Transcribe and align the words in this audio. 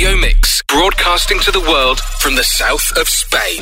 Radio 0.00 0.16
Mix, 0.16 0.62
broadcasting 0.62 1.38
to 1.40 1.50
the 1.50 1.60
world 1.60 2.00
from 2.20 2.34
the 2.34 2.42
south 2.42 2.90
of 2.96 3.06
Spain. 3.06 3.60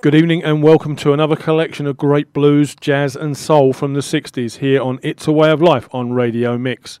Good 0.00 0.16
evening 0.16 0.42
and 0.42 0.64
welcome 0.64 0.96
to 0.96 1.12
another 1.12 1.36
collection 1.36 1.86
of 1.86 1.96
great 1.96 2.32
blues, 2.32 2.74
jazz, 2.74 3.14
and 3.14 3.36
soul 3.36 3.72
from 3.72 3.94
the 3.94 4.00
60s 4.00 4.56
here 4.56 4.82
on 4.82 4.98
It's 5.00 5.28
a 5.28 5.32
Way 5.32 5.52
of 5.52 5.62
Life 5.62 5.88
on 5.92 6.12
Radio 6.12 6.58
Mix. 6.58 6.98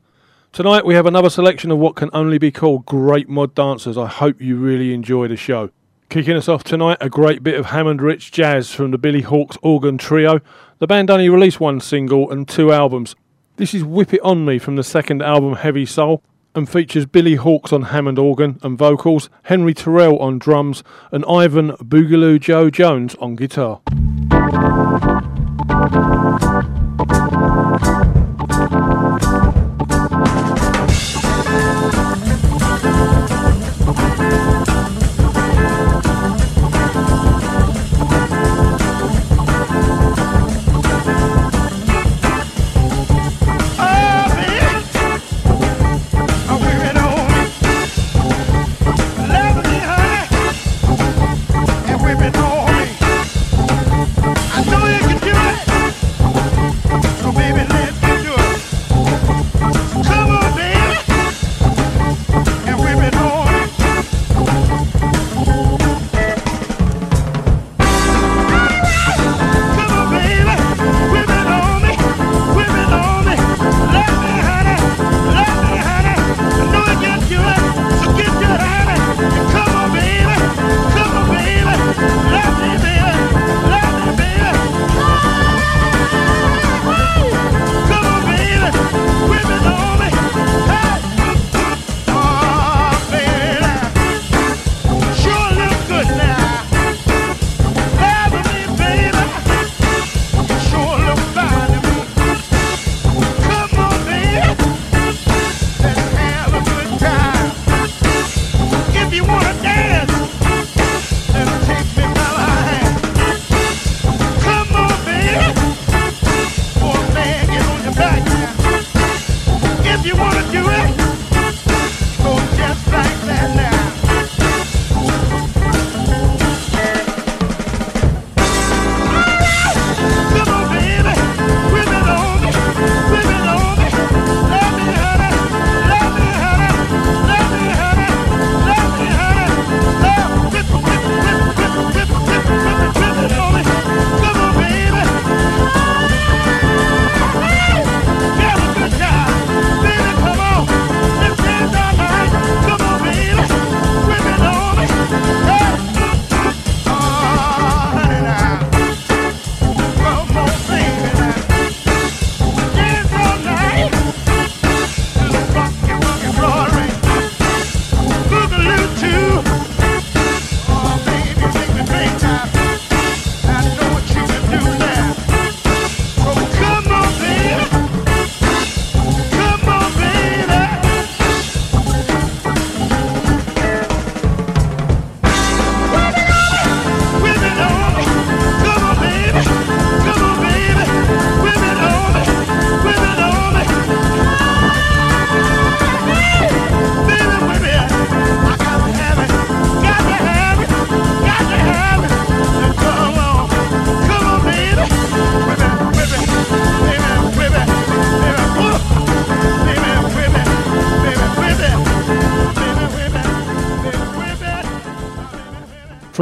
Tonight 0.52 0.86
we 0.86 0.94
have 0.94 1.04
another 1.04 1.28
selection 1.28 1.72
of 1.72 1.78
what 1.78 1.96
can 1.96 2.10
only 2.12 2.38
be 2.38 2.52
called 2.52 2.86
great 2.86 3.28
mod 3.28 3.56
dancers. 3.56 3.98
I 3.98 4.06
hope 4.06 4.40
you 4.40 4.54
really 4.54 4.94
enjoy 4.94 5.26
the 5.26 5.36
show. 5.36 5.70
Kicking 6.10 6.36
us 6.36 6.48
off 6.48 6.62
tonight, 6.62 6.98
a 7.00 7.10
great 7.10 7.42
bit 7.42 7.58
of 7.58 7.66
Hammond 7.66 8.00
Rich 8.00 8.30
jazz 8.30 8.70
from 8.70 8.92
the 8.92 8.98
Billy 8.98 9.22
Hawks 9.22 9.58
Organ 9.62 9.98
Trio. 9.98 10.38
The 10.78 10.86
band 10.86 11.10
only 11.10 11.28
released 11.28 11.58
one 11.58 11.80
single 11.80 12.30
and 12.30 12.46
two 12.46 12.70
albums. 12.70 13.16
This 13.56 13.74
is 13.74 13.82
Whip 13.82 14.14
It 14.14 14.20
On 14.20 14.44
Me 14.44 14.60
from 14.60 14.76
the 14.76 14.84
second 14.84 15.22
album 15.22 15.54
Heavy 15.54 15.86
Soul 15.86 16.22
and 16.54 16.68
features 16.68 17.06
Billy 17.06 17.34
Hawks 17.34 17.72
on 17.72 17.82
Hammond 17.82 18.18
organ 18.18 18.58
and 18.62 18.78
vocals, 18.78 19.28
Henry 19.44 19.74
Terrell 19.74 20.18
on 20.18 20.38
drums, 20.38 20.82
and 21.12 21.24
Ivan 21.28 21.72
Boogaloo 21.72 22.40
Joe 22.40 22.70
Jones 22.70 23.14
on 23.16 23.36
guitar. 23.36 23.80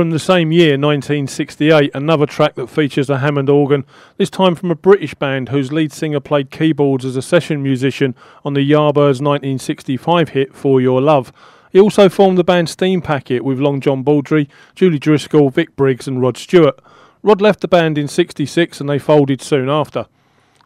From 0.02 0.10
the 0.10 0.18
same 0.18 0.50
year, 0.50 0.72
1968, 0.72 1.92
another 1.94 2.26
track 2.26 2.56
that 2.56 2.66
features 2.66 3.08
a 3.08 3.18
Hammond 3.18 3.48
organ, 3.48 3.84
this 4.16 4.30
time 4.30 4.56
from 4.56 4.72
a 4.72 4.74
British 4.74 5.14
band 5.14 5.50
whose 5.50 5.70
lead 5.70 5.92
singer 5.92 6.18
played 6.18 6.50
keyboards 6.50 7.04
as 7.04 7.14
a 7.14 7.22
session 7.22 7.62
musician 7.62 8.16
on 8.44 8.54
the 8.54 8.68
Yardbirds 8.68 9.22
1965 9.22 10.30
hit 10.30 10.56
For 10.56 10.80
Your 10.80 11.00
Love. 11.00 11.32
He 11.70 11.78
also 11.78 12.08
formed 12.08 12.36
the 12.36 12.42
band 12.42 12.68
Steam 12.68 13.00
Packet 13.00 13.44
with 13.44 13.60
Long 13.60 13.80
John 13.80 14.02
Baldry, 14.02 14.48
Julie 14.74 14.98
Driscoll, 14.98 15.50
Vic 15.50 15.76
Briggs, 15.76 16.08
and 16.08 16.20
Rod 16.20 16.36
Stewart. 16.36 16.80
Rod 17.22 17.40
left 17.40 17.60
the 17.60 17.68
band 17.68 17.96
in 17.96 18.08
66 18.08 18.80
and 18.80 18.90
they 18.90 18.98
folded 18.98 19.40
soon 19.40 19.70
after. 19.70 20.06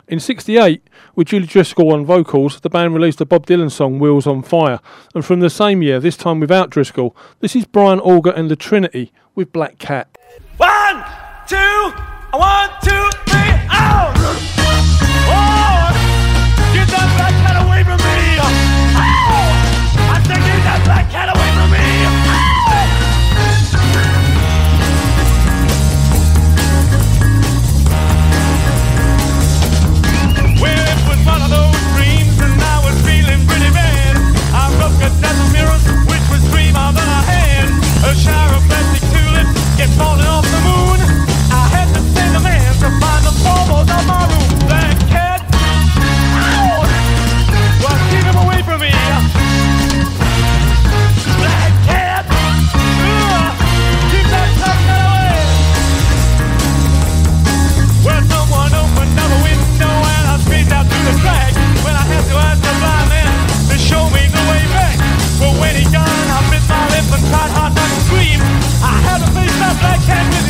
In 0.08 0.18
68, 0.18 0.88
with 1.14 1.26
Julie 1.26 1.46
Driscoll 1.46 1.92
on 1.92 2.06
vocals, 2.06 2.60
the 2.60 2.70
band 2.70 2.94
released 2.94 3.20
a 3.20 3.26
Bob 3.26 3.44
Dylan 3.44 3.72
song, 3.72 3.98
Wheels 3.98 4.26
on 4.26 4.40
Fire. 4.40 4.80
And 5.14 5.24
from 5.24 5.40
the 5.40 5.50
same 5.50 5.82
year, 5.82 6.00
this 6.00 6.16
time 6.16 6.40
without 6.40 6.70
Driscoll, 6.70 7.14
this 7.40 7.54
is 7.54 7.66
Brian 7.66 7.98
Auger 8.00 8.30
and 8.30 8.48
the 8.48 8.56
Trinity 8.56 9.12
with 9.36 9.52
Black 9.52 9.78
Cat. 9.78 10.08
One, 10.56 11.04
two, 11.46 11.92
one, 12.32 12.70
two, 12.82 13.25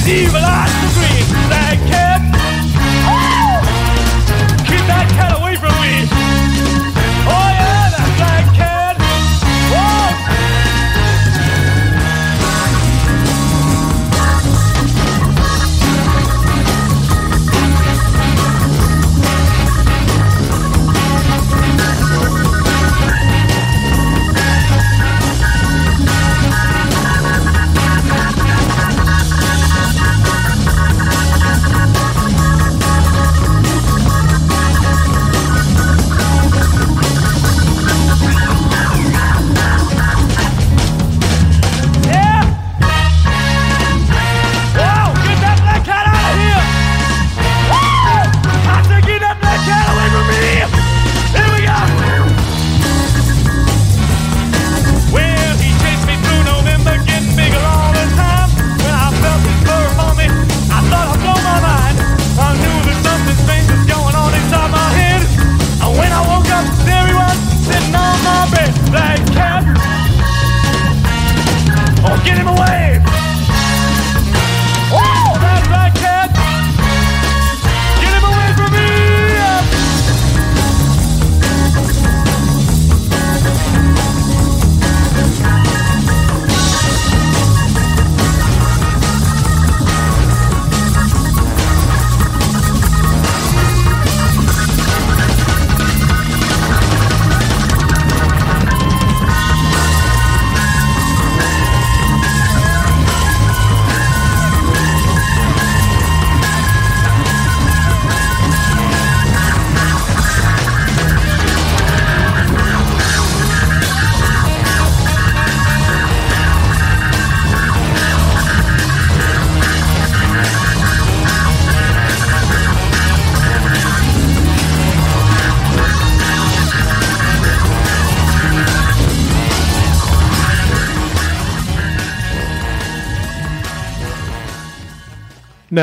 evil 0.09 0.37
eyes 0.37 0.71
to 0.71 0.89
green. 0.95 1.27
That 1.51 2.06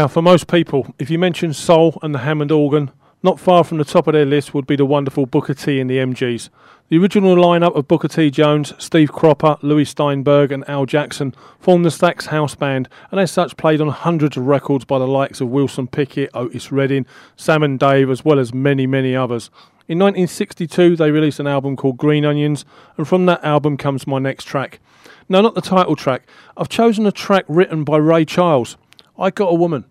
Now, 0.03 0.09
for 0.09 0.21
most 0.21 0.47
people, 0.47 0.93
if 0.99 1.09
you 1.09 1.17
mention 1.17 1.53
soul 1.53 1.97
and 2.01 2.13
the 2.13 2.19
Hammond 2.19 2.51
organ, 2.51 2.91
not 3.23 3.39
far 3.39 3.63
from 3.63 3.77
the 3.77 3.85
top 3.85 4.05
of 4.05 4.11
their 4.11 4.25
list 4.25 4.53
would 4.53 4.67
be 4.67 4.75
the 4.75 4.83
wonderful 4.83 5.25
Booker 5.25 5.53
T 5.53 5.79
and 5.79 5.89
the 5.89 5.99
MGs. 5.99 6.49
The 6.89 6.97
original 6.97 7.37
lineup 7.37 7.73
of 7.73 7.87
Booker 7.87 8.09
T. 8.09 8.29
Jones, 8.29 8.73
Steve 8.77 9.13
Cropper, 9.13 9.55
Lewie 9.61 9.87
Steinberg, 9.87 10.51
and 10.51 10.67
Al 10.67 10.85
Jackson 10.85 11.33
formed 11.57 11.85
the 11.85 11.89
Stax 11.89 12.25
House 12.25 12.53
Band, 12.53 12.89
and 13.11 13.19
as 13.21 13.31
such 13.31 13.55
played 13.55 13.79
on 13.79 13.87
hundreds 13.87 14.35
of 14.35 14.45
records 14.45 14.83
by 14.83 14.99
the 14.99 15.07
likes 15.07 15.39
of 15.39 15.47
Wilson 15.47 15.87
Pickett, 15.87 16.31
Otis 16.33 16.69
Redding, 16.69 17.05
Sam 17.37 17.63
and 17.63 17.79
Dave, 17.79 18.09
as 18.09 18.25
well 18.25 18.39
as 18.39 18.53
many, 18.53 18.85
many 18.85 19.15
others. 19.15 19.49
In 19.87 19.99
1962, 19.99 20.97
they 20.97 21.11
released 21.11 21.39
an 21.39 21.47
album 21.47 21.77
called 21.77 21.95
Green 21.95 22.25
Onions, 22.25 22.65
and 22.97 23.07
from 23.07 23.25
that 23.27 23.41
album 23.41 23.77
comes 23.77 24.05
my 24.05 24.19
next 24.19 24.43
track. 24.43 24.81
No, 25.29 25.39
not 25.39 25.55
the 25.55 25.61
title 25.61 25.95
track. 25.95 26.23
I've 26.57 26.67
chosen 26.67 27.05
a 27.05 27.11
track 27.13 27.45
written 27.47 27.85
by 27.85 27.95
Ray 27.95 28.25
Charles. 28.25 28.75
I 29.17 29.29
Got 29.29 29.47
a 29.47 29.53
Woman. 29.53 29.85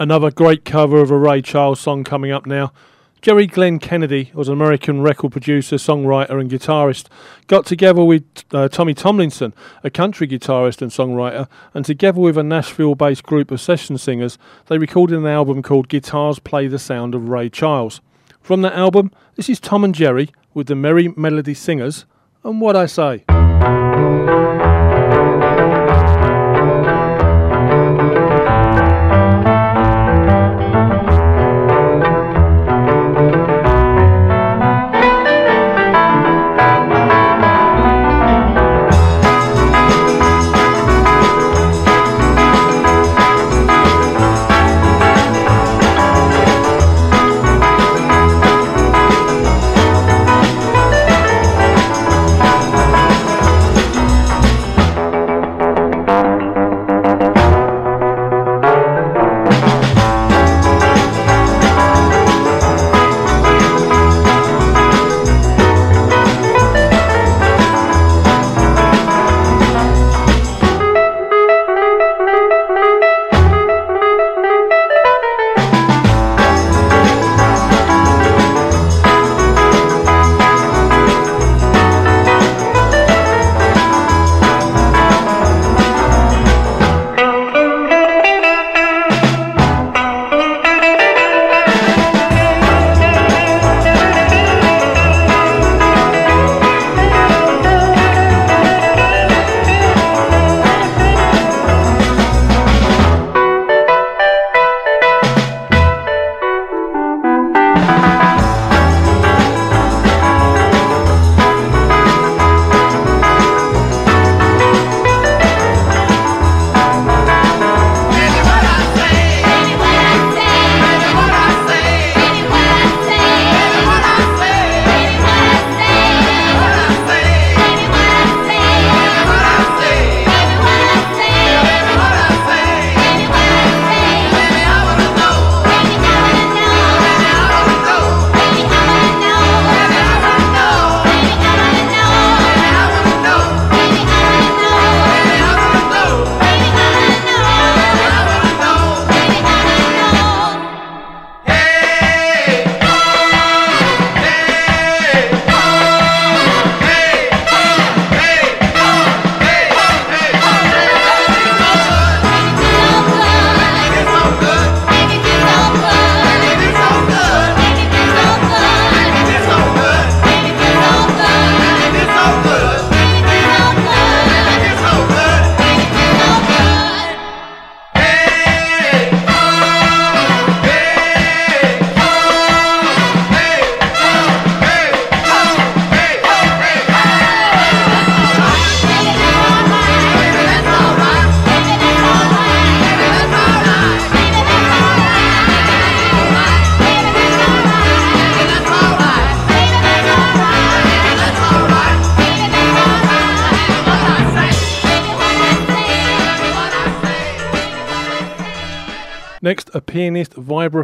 Another 0.00 0.30
great 0.30 0.64
cover 0.64 1.00
of 1.00 1.10
a 1.10 1.18
Ray 1.18 1.42
Charles 1.42 1.80
song 1.80 2.04
coming 2.04 2.30
up 2.30 2.46
now. 2.46 2.72
Jerry 3.20 3.48
Glenn 3.48 3.80
Kennedy 3.80 4.30
was 4.32 4.46
an 4.46 4.54
American 4.54 5.00
record 5.00 5.32
producer, 5.32 5.74
songwriter, 5.74 6.38
and 6.38 6.48
guitarist. 6.48 7.08
Got 7.48 7.66
together 7.66 8.04
with 8.04 8.22
uh, 8.52 8.68
Tommy 8.68 8.94
Tomlinson, 8.94 9.52
a 9.82 9.90
country 9.90 10.28
guitarist 10.28 10.80
and 10.82 10.92
songwriter, 10.92 11.48
and 11.74 11.84
together 11.84 12.20
with 12.20 12.38
a 12.38 12.44
Nashville 12.44 12.94
based 12.94 13.24
group 13.24 13.50
of 13.50 13.60
session 13.60 13.98
singers, 13.98 14.38
they 14.66 14.78
recorded 14.78 15.18
an 15.18 15.26
album 15.26 15.64
called 15.64 15.88
Guitars 15.88 16.38
Play 16.38 16.68
the 16.68 16.78
Sound 16.78 17.16
of 17.16 17.28
Ray 17.28 17.50
Charles. 17.50 18.00
From 18.40 18.62
that 18.62 18.74
album, 18.74 19.10
this 19.34 19.48
is 19.48 19.58
Tom 19.58 19.82
and 19.82 19.96
Jerry 19.96 20.30
with 20.54 20.68
the 20.68 20.76
Merry 20.76 21.08
Melody 21.16 21.54
Singers 21.54 22.04
and 22.44 22.60
What 22.60 22.76
I 22.76 22.86
Say. 22.86 23.24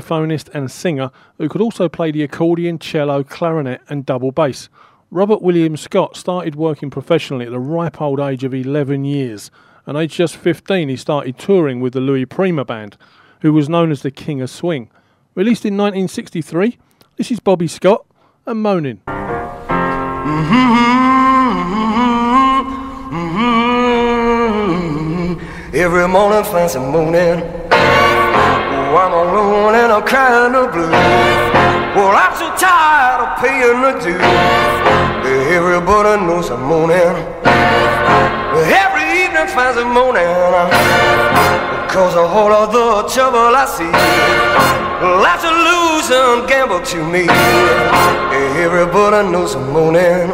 Vibraphonist, 0.05 0.49
and 0.55 0.71
singer 0.71 1.11
who 1.39 1.49
could 1.49 1.61
also 1.61 1.89
play 1.89 2.11
the 2.11 2.23
accordion, 2.23 2.79
cello, 2.79 3.23
clarinet, 3.23 3.81
and 3.89 4.07
double 4.07 4.33
bass. 4.33 4.69
Robert 5.11 5.43
William 5.43 5.77
Scott 5.77 6.17
started 6.17 6.55
working 6.57 6.91
professionally 6.91 7.45
at 7.47 7.51
the 7.53 7.59
ripe 7.59 8.01
old 8.01 8.21
age 8.21 8.45
of 8.45 8.55
11 8.55 9.05
years, 9.05 9.51
and 9.87 9.97
aged 9.97 10.15
just 10.15 10.37
15, 10.37 10.89
he 10.89 10.97
started 10.97 11.39
touring 11.39 11.81
with 11.81 11.93
the 11.93 12.01
Louis 12.01 12.27
Prima 12.27 12.65
Band, 12.65 12.97
who 13.41 13.53
was 13.53 13.69
known 13.69 13.91
as 13.91 14.03
the 14.03 14.11
King 14.11 14.41
of 14.41 14.51
Swing. 14.51 14.91
Released 15.35 15.65
in 15.65 15.77
1963, 15.77 16.79
this 17.17 17.31
is 17.31 17.41
Bobby 17.41 17.69
Scott 17.69 18.05
and 18.47 18.63
Moaning. 18.63 19.01
Mm-hmm, 19.07 20.55
mm-hmm, 21.63 22.65
mm-hmm. 23.15 23.55
Every 25.77 26.09
morning. 26.09 26.45
Oh, 26.45 26.69
I'm 26.77 27.64
alone 29.75 29.85
and 29.85 29.93
I'm 29.93 30.07
crying 30.07 30.53
the 30.53 30.67
blues. 30.71 30.91
Well, 31.95 32.15
I'm 32.15 32.35
so 32.35 32.49
tired 32.57 33.21
of 33.23 33.39
paying 33.43 33.81
the 33.83 33.93
dues. 34.03 34.21
Everybody 35.55 36.25
knows 36.27 36.51
I'm 36.51 36.63
moaning. 36.63 37.17
Every 38.55 39.07
evening 39.23 39.49
finds 39.49 39.79
a 39.79 39.85
moaning. 39.85 40.71
Cause 41.91 42.17
all 42.17 42.53
of 42.53 42.73
the 42.73 43.09
trouble 43.13 43.55
I 43.55 43.67
see. 43.67 43.91
Life's 45.23 45.45
a 45.45 45.53
losing 45.53 46.47
gamble 46.49 46.81
to 46.81 46.99
me. 47.07 47.27
Everybody 48.59 49.31
knows 49.31 49.55
I'm 49.55 49.73
moaning. 49.73 50.31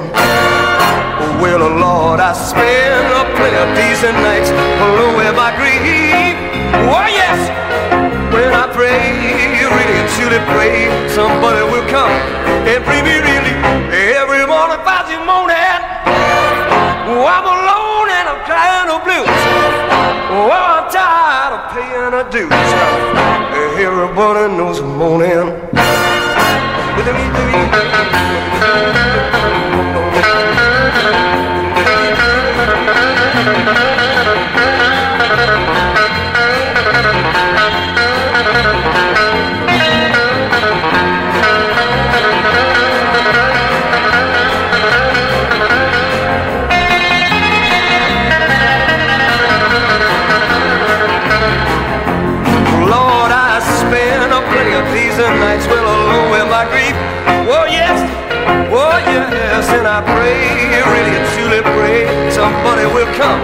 Well, 1.40 1.60
Lord, 1.60 2.20
I 2.20 2.32
spend 2.32 3.06
a 3.12 3.24
plenty 3.36 3.56
of 3.56 3.70
and 4.04 4.16
nights 4.22 4.50
alone 4.50 5.16
with 5.16 5.34
my 5.36 5.50
grief. 5.56 6.36
Oh, 6.88 7.06
yes 7.08 7.59
when 8.40 8.56
I 8.56 8.72
pray, 8.72 8.96
really 9.60 9.96
and 10.00 10.08
truly 10.16 10.40
pray, 10.48 10.88
somebody 11.12 11.60
will 11.68 11.84
come 11.92 12.08
and 12.64 12.80
bring 12.88 13.04
me 13.04 13.20
really 13.20 13.54
every 14.16 14.48
morning, 14.48 14.80
Friday 14.80 15.20
morning. 15.28 15.80
Oh, 17.04 17.20
I'm 17.20 17.44
alone 17.44 18.08
and 18.08 18.26
I'm 18.32 18.40
crying 18.48 18.88
the 18.88 18.96
blues. 19.04 19.28
Oh, 20.32 20.48
I'm 20.48 20.88
tired 20.88 21.52
of 21.52 21.62
paying 21.76 22.12
the 22.16 22.24
dues. 22.32 22.48
Everybody 23.76 24.56
knows 24.56 24.80
but 62.64 62.78
it 62.78 62.90
will 62.92 63.12
come. 63.14 63.40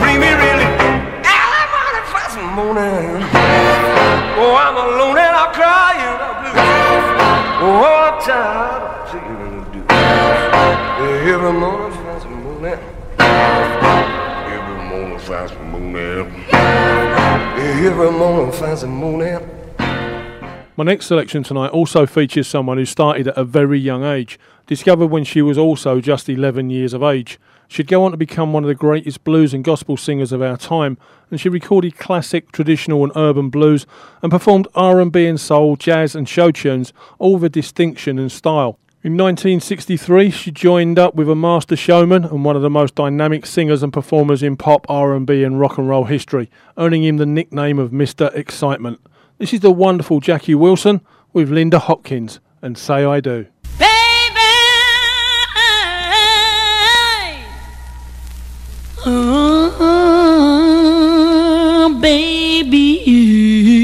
Bring 0.00 0.20
me 0.20 0.30
really 0.32 0.68
first 2.08 2.38
morning. 2.56 3.22
Oh, 4.40 4.54
I'm 4.56 4.76
alone 4.76 5.18
and 5.18 5.36
I'm 5.36 5.52
blue. 6.40 6.56
Oh, 7.60 7.82
I'm 8.06 8.16
tired 8.22 8.82
of 8.84 9.72
do. 9.72 9.80
Every 11.28 11.52
morning, 11.52 11.92
morning. 12.42 12.78
Every 14.56 14.78
morning, 14.88 15.20
morning. 15.70 16.28
Every 17.86 18.10
morning, 18.10 18.90
morning. 18.90 19.40
My 20.76 20.84
next 20.84 21.06
selection 21.06 21.42
tonight 21.42 21.70
also 21.70 22.06
features 22.06 22.46
someone 22.46 22.78
who 22.78 22.84
started 22.84 23.26
at 23.26 23.36
a 23.36 23.42
very 23.44 23.80
young 23.80 24.04
age, 24.04 24.38
discovered 24.66 25.08
when 25.08 25.24
she 25.24 25.42
was 25.42 25.58
also 25.58 26.00
just 26.00 26.28
11 26.28 26.70
years 26.70 26.94
of 26.94 27.02
age. 27.02 27.40
She'd 27.68 27.86
go 27.86 28.04
on 28.04 28.12
to 28.12 28.16
become 28.16 28.52
one 28.52 28.64
of 28.64 28.68
the 28.68 28.74
greatest 28.74 29.24
blues 29.24 29.52
and 29.52 29.62
gospel 29.62 29.98
singers 29.98 30.32
of 30.32 30.40
our 30.40 30.56
time, 30.56 30.96
and 31.30 31.38
she 31.38 31.50
recorded 31.50 31.98
classic, 31.98 32.50
traditional 32.50 33.04
and 33.04 33.12
urban 33.14 33.50
blues 33.50 33.86
and 34.22 34.32
performed 34.32 34.66
R&B 34.74 35.26
and 35.26 35.38
soul, 35.38 35.76
jazz 35.76 36.14
and 36.14 36.26
show 36.26 36.50
tunes, 36.50 36.94
all 37.18 37.36
with 37.36 37.52
distinction 37.52 38.18
and 38.18 38.32
style. 38.32 38.78
In 39.04 39.12
1963, 39.12 40.30
she 40.30 40.50
joined 40.50 40.98
up 40.98 41.14
with 41.14 41.28
a 41.28 41.34
master 41.36 41.76
showman 41.76 42.24
and 42.24 42.44
one 42.44 42.56
of 42.56 42.62
the 42.62 42.70
most 42.70 42.96
dynamic 42.96 43.46
singers 43.46 43.82
and 43.82 43.92
performers 43.92 44.42
in 44.42 44.56
pop, 44.56 44.86
R&B 44.88 45.44
and 45.44 45.60
rock 45.60 45.78
and 45.78 45.88
roll 45.88 46.04
history, 46.04 46.50
earning 46.78 47.04
him 47.04 47.18
the 47.18 47.26
nickname 47.26 47.78
of 47.78 47.90
Mr. 47.90 48.34
Excitement. 48.34 48.98
This 49.36 49.52
is 49.52 49.60
the 49.60 49.70
wonderful 49.70 50.18
Jackie 50.18 50.56
Wilson 50.56 51.00
with 51.32 51.50
Linda 51.50 51.78
Hopkins 51.78 52.40
and 52.60 52.76
Say 52.76 53.04
I 53.04 53.20
Do. 53.20 53.46
Baby. 62.62 62.98
Baby, 62.98 63.77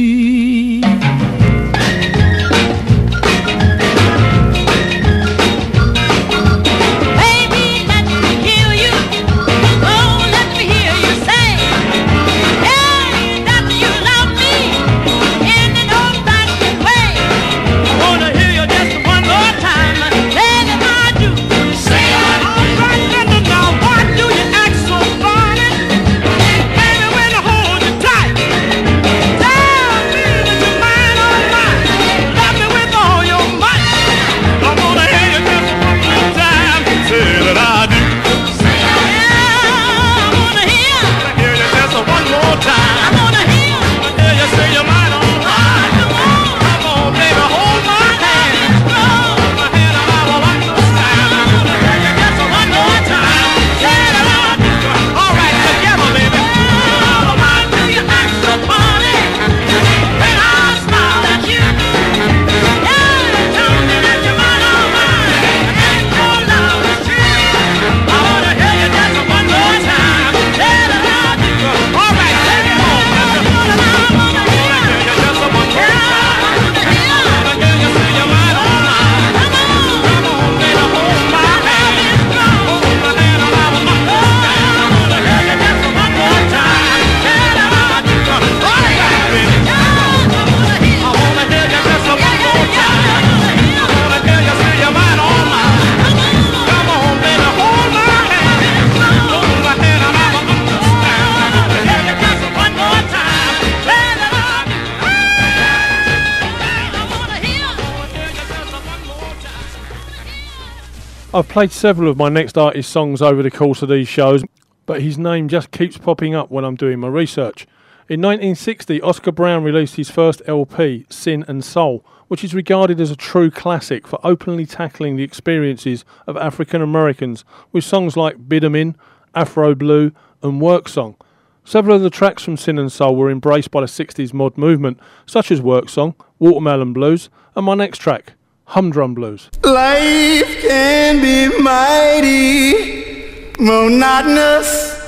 played 111.55 111.71
several 111.71 112.11
of 112.11 112.17
my 112.17 112.29
next 112.29 112.59
artist 112.59 112.91
songs 112.91 113.23
over 113.23 113.41
the 113.41 113.49
course 113.49 113.81
of 113.81 113.89
these 113.89 114.09
shows, 114.09 114.43
but 114.87 115.01
his 115.01 115.17
name 115.17 115.47
just 115.47 115.71
keeps 115.71 115.97
popping 115.97 116.35
up 116.35 116.51
when 116.51 116.65
I'm 116.65 116.75
doing 116.75 116.99
my 116.99 117.07
research. 117.07 117.65
In 118.09 118.21
1960, 118.21 119.01
Oscar 119.03 119.31
Brown 119.31 119.63
released 119.63 119.95
his 119.95 120.11
first 120.11 120.43
LP, 120.49 121.07
Sin 121.09 121.45
and 121.47 121.65
Soul, 121.65 122.05
which 122.27 122.43
is 122.43 122.57
regarded 122.57 123.01
as 123.01 123.13
a 123.13 123.17
true 123.17 123.53
classic 123.53 124.05
for 124.05 124.19
openly 124.25 124.67
tackling 124.67 125.15
the 125.15 125.23
experiences 125.23 126.05
of 126.27 126.37
African 126.37 126.83
Americans 126.83 127.45
with 127.71 127.85
songs 127.85 128.17
like 128.17 128.49
Bid 128.49 128.65
'em 128.65 128.75
In, 128.75 128.97
Afro 129.33 129.77
Blue, 129.77 130.11
and 130.43 130.61
Work 130.61 130.89
Song. 130.89 131.15
Several 131.63 131.95
of 131.95 132.03
the 132.03 132.11
tracks 132.11 132.43
from 132.43 132.57
Sin 132.57 132.81
and 132.81 132.91
Soul 132.91 133.15
were 133.15 133.31
embraced 133.31 133.71
by 133.71 133.81
the 133.81 133.87
60s 133.87 134.35
mod 134.35 134.59
movement, 134.59 134.99
such 135.25 135.53
as 135.53 135.63
Work 135.63 135.89
Song, 135.89 136.17
Watermelon 136.41 136.93
Blues, 136.93 137.31
and 137.55 137.65
my 137.65 137.77
next 137.77 137.99
track, 137.99 138.33
Humdrum 138.67 139.15
Blues. 139.15 139.51
Life 139.63 140.63
can 140.63 141.21
be 141.21 141.49
mighty 141.63 143.55
monotonous. 143.59 145.01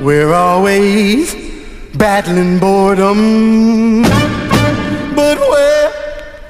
We're 0.00 0.32
always 0.32 1.34
battling 1.96 2.58
boredom. 2.58 4.02
But 5.14 5.38
where, 5.38 5.92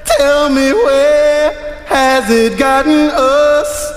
tell 0.05 0.49
me 0.49 0.71
where 0.71 1.85
has 1.87 2.29
it 2.29 2.57
gotten 2.57 3.09
us? 3.13 3.91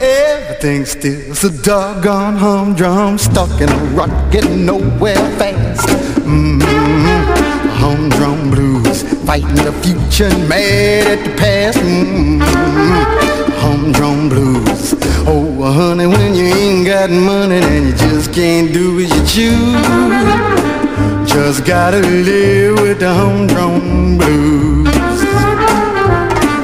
Everything's 0.00 0.90
still 0.90 1.34
so 1.34 1.48
doggone 1.62 2.36
humdrum, 2.36 3.16
stuck 3.16 3.60
in 3.60 3.70
a 3.70 3.76
rut, 3.96 4.32
getting 4.32 4.66
nowhere 4.66 5.16
fast. 5.38 5.88
mm 6.26 6.63
fighting 9.26 9.54
the 9.54 9.72
future, 9.82 10.26
and 10.26 10.48
mad 10.48 11.06
at 11.06 11.24
the 11.24 11.30
past. 11.36 11.78
mm 11.78 12.40
Humdrum 13.62 14.28
blues. 14.28 14.94
Oh, 15.26 15.72
honey, 15.72 16.06
when 16.06 16.34
you 16.34 16.44
ain't 16.44 16.86
got 16.86 17.10
money, 17.10 17.60
then 17.60 17.86
you 17.86 17.94
just 17.94 18.32
can't 18.32 18.72
do 18.72 19.00
as 19.00 19.10
you 19.16 19.24
choose. 19.34 20.44
Just 21.26 21.64
gotta 21.64 22.00
live 22.00 22.80
with 22.80 23.00
the 23.00 23.12
humdrum 23.12 24.18
blues 24.18 24.88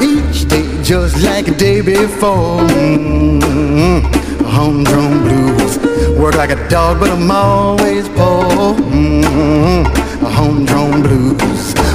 each 0.01 0.49
day 0.49 0.83
just 0.83 1.23
like 1.23 1.49
a 1.49 1.55
day 1.55 1.81
before. 1.81 2.61
Mm-hmm. 2.68 4.44
Humdrum 4.44 5.23
blues. 5.25 5.79
Work 6.18 6.37
like 6.37 6.51
a 6.51 6.68
dog, 6.68 7.01
but 7.01 7.11
I'm 7.11 7.31
always 7.31 8.09
poor. 8.11 8.75
Mm-hmm. 8.75 10.25
Humdrum 10.27 11.03
blues. 11.03 11.89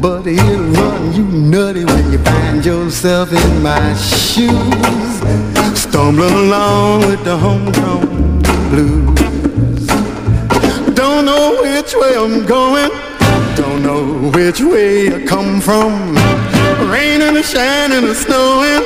But 0.00 0.26
it'll 0.26 0.64
run 0.80 1.12
you 1.12 1.24
nutty 1.24 1.84
when 1.84 2.10
you 2.10 2.18
find 2.20 2.64
yourself 2.64 3.32
in 3.32 3.62
my 3.62 3.94
shoes. 3.94 5.20
Stumbling 5.78 6.32
along 6.32 7.00
with 7.00 7.22
the 7.22 7.36
homegrown 7.36 8.40
blues. 8.70 9.86
Don't 10.94 11.26
know 11.26 11.60
which 11.60 11.94
way 11.94 12.16
I'm 12.16 12.46
going. 12.46 12.90
Don't 13.56 13.82
know 13.82 14.30
which 14.30 14.62
way 14.62 15.14
I 15.14 15.26
come 15.26 15.60
from. 15.60 16.14
Raining 16.90 17.36
and 17.36 17.44
shining 17.44 18.04
and 18.04 18.16
snowing. 18.16 18.82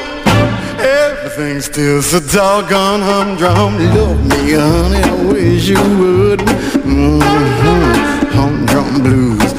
Everything's 0.80 1.66
still 1.66 2.02
so 2.02 2.18
doggone 2.18 3.02
humdrum. 3.02 3.78
Love 3.94 4.20
me, 4.26 4.54
honey, 4.54 4.98
I 4.98 5.32
wish 5.32 5.68
you 5.68 5.82
would. 6.00 6.40
Mm-hmm. 6.82 8.26
Humdrum 8.36 9.02
blues 9.02 9.54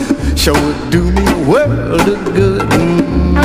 sure 0.45 0.53
would 0.53 0.91
do 0.91 1.11
me 1.11 1.34
world 1.47 2.01
of 2.01 2.25
good. 2.33 2.61
Mm-hmm. 2.61 3.35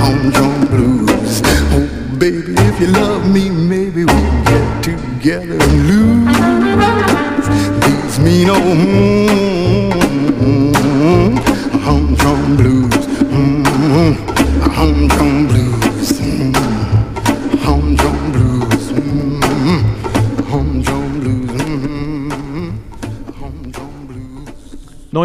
Humdrum 0.00 0.66
blues. 0.68 1.42
Oh, 1.74 2.16
baby, 2.18 2.54
if 2.56 2.80
you 2.80 2.86
love 2.88 3.30
me, 3.30 3.50
maybe 3.50 4.04
we'll 4.04 4.44
get 4.44 4.82
together 4.82 5.58
and 5.60 5.86
lose 5.86 7.48
these 7.84 8.18
mean 8.20 8.48
old 8.48 8.60
mm, 10.40 11.38
humdrum 11.80 12.56
blues. 12.56 13.06
Mm, 13.36 14.16
humdrum 14.62 14.66
blues. 14.66 14.66
Mm, 14.68 14.76
humdrum 14.76 15.46
blues. 15.46 15.48
Mm, 15.48 15.48
blues. 15.48 15.57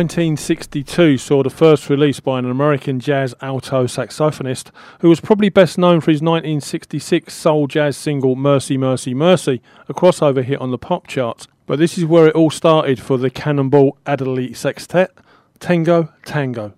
1962 0.04 1.18
saw 1.18 1.44
the 1.44 1.50
first 1.50 1.90
release 1.90 2.20
by 2.20 2.38
an 2.38 2.44
American 2.44 3.00
jazz 3.00 3.34
alto 3.40 3.86
saxophonist 3.86 4.70
who 5.00 5.08
was 5.08 5.22
probably 5.22 5.48
best 5.48 5.78
known 5.78 6.02
for 6.02 6.12
his 6.12 6.22
1966 6.22 7.34
soul 7.34 7.68
jazz 7.68 7.96
single 7.96 8.36
Mercy, 8.36 8.78
Mercy, 8.78 9.14
Mercy, 9.14 9.62
a 9.88 9.94
crossover 9.94 10.44
hit 10.44 10.60
on 10.60 10.72
the 10.72 10.78
pop 10.78 11.08
charts. 11.08 11.48
But 11.68 11.80
this 11.80 11.98
is 11.98 12.04
where 12.04 12.28
it 12.28 12.36
all 12.36 12.50
started 12.50 13.00
for 13.00 13.18
the 13.18 13.30
Cannonball 13.30 13.98
Adderley 14.06 14.54
Sextet 14.54 15.12
Tango 15.60 16.12
Tango. 16.26 16.74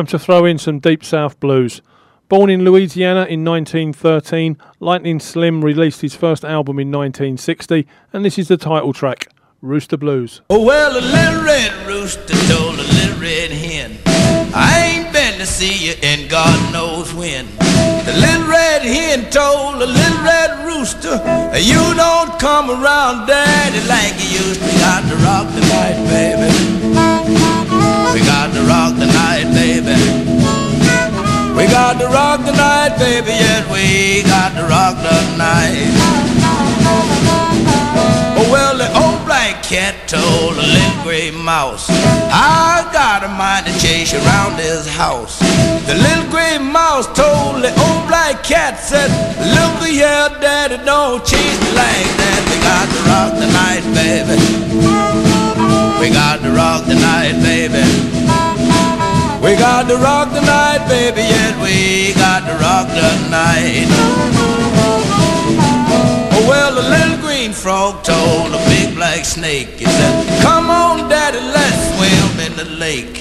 Time 0.00 0.06
to 0.06 0.18
throw 0.18 0.46
in 0.46 0.56
some 0.56 0.78
Deep 0.78 1.04
South 1.04 1.38
blues. 1.40 1.82
Born 2.30 2.48
in 2.48 2.64
Louisiana 2.64 3.26
in 3.26 3.44
1913, 3.44 4.56
Lightnin' 4.80 5.20
Slim 5.20 5.62
released 5.62 6.00
his 6.00 6.14
first 6.14 6.42
album 6.42 6.78
in 6.78 6.90
1960, 6.90 7.86
and 8.10 8.24
this 8.24 8.38
is 8.38 8.48
the 8.48 8.56
title 8.56 8.94
track, 8.94 9.28
Rooster 9.60 9.98
Blues. 9.98 10.40
Oh, 10.48 10.64
well, 10.64 10.92
a 10.92 11.04
little 11.04 11.44
red 11.44 11.86
rooster 11.86 12.32
told 12.48 12.76
a 12.76 12.82
little 12.82 13.20
red 13.20 13.50
hen, 13.50 13.98
I 14.54 14.88
ain't 14.96 15.12
been 15.12 15.38
to 15.38 15.44
see 15.44 15.88
you 15.88 15.94
in 16.00 16.28
God 16.28 16.72
knows 16.72 17.12
when. 17.12 17.44
The 17.58 18.16
little 18.16 18.48
red 18.48 18.80
hen 18.80 19.28
told 19.30 19.82
a 19.82 19.86
little 19.86 20.24
red 20.24 20.64
rooster, 20.64 21.20
You 21.60 21.92
don't 21.92 22.40
come 22.40 22.70
around 22.70 23.26
daddy 23.26 23.86
like 23.86 24.16
you 24.16 24.48
used 24.48 24.62
to. 24.62 24.78
Got 24.80 25.06
to 25.10 25.16
rock 25.16 25.46
the 25.52 25.60
night, 25.60 26.08
baby. 26.08 26.79
We 28.12 28.20
got 28.26 28.52
to 28.54 28.62
rock 28.66 28.98
the 28.98 29.06
night, 29.06 29.46
baby. 29.54 29.94
We 31.54 31.66
got 31.70 32.00
to 32.00 32.06
rock 32.08 32.40
the 32.44 32.52
night, 32.52 32.98
baby. 32.98 33.30
Yes, 33.30 33.62
we 33.70 34.22
got 34.28 34.50
to 34.58 34.64
rock 34.66 34.96
the 34.98 35.18
night. 35.38 35.94
Oh, 38.34 38.48
well, 38.50 38.76
the 38.76 38.88
old 38.98 39.24
black 39.26 39.62
cat 39.62 40.08
told 40.08 40.56
the 40.56 40.62
little 40.62 41.02
gray 41.04 41.30
mouse, 41.30 41.86
I 41.90 42.88
got 42.92 43.22
a 43.22 43.28
mind 43.28 43.66
to 43.66 43.72
chase 43.78 44.12
you 44.12 44.18
around 44.20 44.56
this 44.56 44.88
house. 44.88 45.38
The 45.86 45.94
little 45.94 46.28
gray 46.30 46.58
mouse 46.58 47.06
told 47.06 47.62
the 47.62 47.70
old 47.78 48.08
black 48.08 48.42
cat, 48.42 48.80
said, 48.80 49.10
Look 49.54 49.86
here, 49.86 50.28
daddy, 50.40 50.82
don't 50.84 51.24
chase 51.24 51.58
me 51.62 51.70
like 51.78 52.10
that. 52.18 52.40
We 52.50 52.56
got 52.58 52.86
to 52.90 53.00
rock 53.06 53.32
the 53.38 53.46
night, 53.54 53.84
baby. 53.94 55.29
We 56.00 56.08
got 56.08 56.40
to 56.40 56.50
rock 56.52 56.86
the 56.86 56.94
night, 56.94 57.36
baby. 57.42 57.84
We 59.44 59.54
got 59.54 59.86
to 59.88 59.96
rock 59.98 60.32
the 60.32 60.40
night, 60.40 60.88
baby. 60.88 61.20
Yes, 61.20 61.52
we 61.60 62.14
got 62.14 62.48
to 62.48 62.54
rock 62.56 62.88
the 62.88 63.28
night. 63.28 63.84
Oh, 66.32 66.46
well, 66.48 66.74
the 66.74 66.88
little 66.88 67.18
green 67.20 67.52
frog 67.52 68.02
told 68.02 68.52
the 68.52 68.62
big 68.66 68.94
black 68.94 69.26
snake, 69.26 69.76
he 69.76 69.84
said, 69.84 70.40
Come 70.40 70.70
on, 70.70 71.10
daddy, 71.10 71.38
let's 71.38 71.94
swim 71.94 72.29
the 72.64 72.76
lake. 72.76 73.20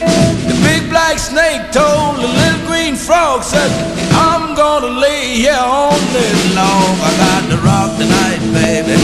The 0.51 0.57
big 0.67 0.89
black 0.89 1.17
snake 1.17 1.71
told 1.71 2.19
the 2.19 2.27
little 2.27 2.67
green 2.67 2.95
frog, 2.95 3.43
said, 3.43 3.71
I'm 4.11 4.53
gonna 4.55 4.99
lay 4.99 5.35
here 5.35 5.55
all 5.55 5.95
this 6.11 6.39
long. 6.55 6.91
I 7.07 7.11
got 7.23 7.43
to 7.51 7.57
rock 7.63 7.89
the 7.95 8.07
night, 8.19 8.43
baby. 8.51 8.99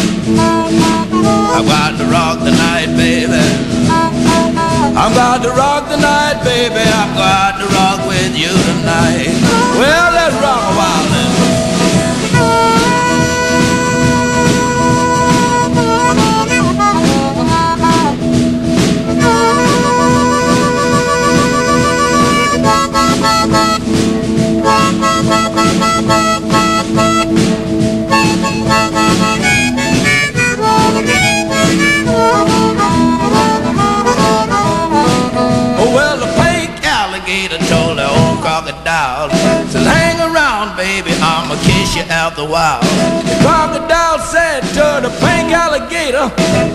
I 1.55 1.63
got 1.63 1.95
to 1.99 2.05
rock 2.11 2.39
the 2.43 2.51
night, 2.51 2.91
baby. 2.99 3.43
I'm 4.99 5.13
got 5.15 5.41
to 5.43 5.51
rock 5.51 5.87
the 5.87 5.97
night, 5.97 6.43
baby. 6.43 6.83
I'm 6.83 7.15
got 7.15 7.55
to 7.59 7.67
rock 7.71 8.05
with 8.07 8.35
you 8.35 8.51
tonight. 8.51 9.31
Well, 9.79 10.11
let's 10.19 10.35
rock 10.43 10.63
a 10.67 10.75
while 10.75 11.05
then. 11.15 11.34
Out 42.25 42.35
the 42.35 42.45
wild. 42.45 42.81
The 43.29 43.37
crocodile 43.45 44.17
said 44.17 44.61
to 44.73 44.85
the 45.05 45.13
pink 45.21 45.53
alligator, 45.53 46.25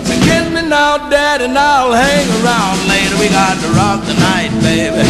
so 0.07 0.13
kiss 0.23 0.47
me 0.47 0.63
now, 0.63 0.95
daddy, 1.11 1.43
and 1.43 1.57
I'll 1.57 1.91
hang 1.91 2.27
around 2.39 2.79
later. 2.87 3.19
We 3.19 3.27
got 3.27 3.59
to 3.59 3.67
rock 3.75 3.99
the 4.07 4.15
night, 4.15 4.51
baby. 4.63 5.03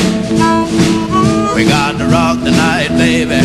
We 1.54 1.70
got 1.70 1.94
to 2.02 2.06
rock 2.10 2.42
the 2.42 2.50
night, 2.50 2.90
baby. 2.98 3.38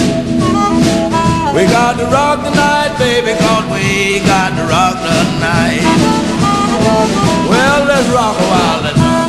We 1.53 1.69
got 1.69 2.01
to 2.01 2.07
rock 2.09 2.41
the 2.41 2.55
night, 2.57 2.97
baby, 2.97 3.37
cause 3.45 3.67
we 3.69 4.25
got 4.25 4.57
to 4.57 4.65
rock 4.65 4.97
the 4.97 5.21
night. 5.37 5.85
Well, 7.45 7.81
let's 7.85 8.09
rock 8.09 8.37
a 8.41 8.47
while. 8.49 8.81
Let's 8.85 9.26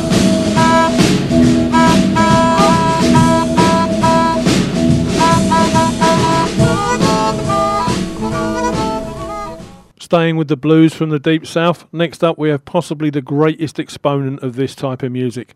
Staying 10.10 10.38
with 10.38 10.48
the 10.48 10.56
blues 10.56 10.94
from 10.94 11.10
the 11.10 11.18
Deep 11.18 11.46
South, 11.46 11.84
next 11.92 12.24
up 12.24 12.38
we 12.38 12.48
have 12.48 12.64
possibly 12.64 13.10
the 13.10 13.20
greatest 13.20 13.78
exponent 13.78 14.42
of 14.42 14.56
this 14.56 14.74
type 14.74 15.02
of 15.02 15.12
music. 15.12 15.54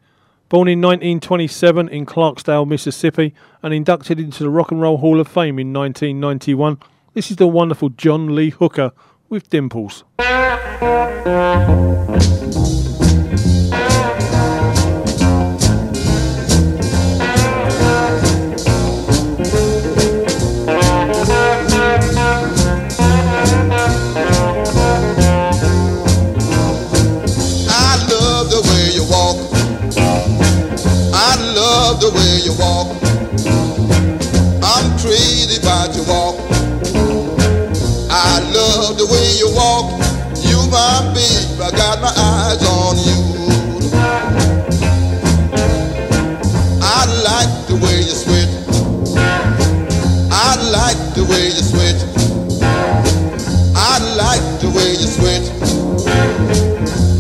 Born 0.51 0.69
in 0.69 0.79
1927 0.83 1.89
in 1.89 2.05
Clarksdale, 2.05 2.69
Mississippi, 2.69 3.33
and 3.63 3.73
inducted 3.73 4.21
into 4.21 4.43
the 4.43 4.51
Rock 4.51 4.71
and 4.71 4.79
Roll 4.79 4.99
Hall 4.99 5.19
of 5.21 5.27
Fame 5.27 5.59
in 5.59 5.73
1991, 5.73 6.77
this 7.15 7.31
is 7.31 7.39
the 7.39 7.47
wonderful 7.47 7.89
John 7.89 8.35
Lee 8.35 8.51
Hooker 8.51 8.93
with 9.31 9.49
Dimples. 9.49 10.05
The 32.53 32.59
way 32.59 32.59
you 32.59 32.59
walk. 32.59 32.89
I'm 34.63 34.99
crazy 34.99 35.61
about 35.61 35.95
your 35.95 36.05
walk. 36.07 36.37
I 38.11 38.41
love 38.53 38.99
the 38.99 39.07
way 39.07 39.27
you 39.39 39.49
walk. 39.55 40.01
You 40.43 40.59
my 40.71 41.13
babe, 41.15 41.61
I 41.61 41.71
got 41.71 42.01
my 42.01 42.13
eyes 42.15 42.63
on 42.67 42.97
you. 42.99 43.21
I 46.83 47.07
like 47.25 47.67
the 47.69 47.77
way 47.77 47.99
you 47.99 48.15
switch. 48.15 48.53
I 50.31 50.57
like 50.71 51.15
the 51.15 51.25
way 51.25 51.47
you 51.47 51.63
switch. 51.63 52.03
I 53.75 53.99
like 54.17 54.61
the 54.61 54.69
way 54.71 54.91
you 54.93 55.09
switch. 55.09 55.49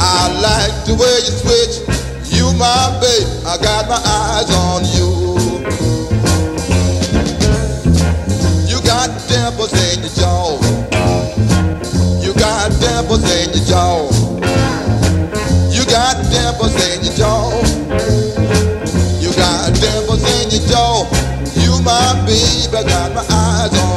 I 0.00 0.28
like 0.40 0.86
the 0.86 0.94
way 0.94 1.14
you 1.24 1.32
switch. 1.32 2.02
You 2.32 2.52
my 2.54 2.98
babe, 3.00 3.28
I 3.46 3.58
got 3.62 3.88
my 3.88 3.96
eyes 3.96 4.50
on. 4.50 4.84
You 4.84 5.21
dimples 13.12 13.30
in 13.30 13.52
your 13.52 13.64
jaw. 13.66 14.10
You 15.70 15.84
got 15.86 16.16
dimples 16.30 16.74
in 16.88 17.04
your 17.04 17.14
jaw. 17.14 17.50
You 19.20 19.32
got 19.36 19.74
dimples 19.74 20.24
in 20.40 20.50
your 20.50 20.68
jaw. 20.68 21.04
You 21.54 21.82
my 21.82 22.24
babe, 22.26 22.74
I 22.74 22.82
got 22.88 23.14
my 23.14 23.24
eyes 23.28 23.78
on 23.78 23.91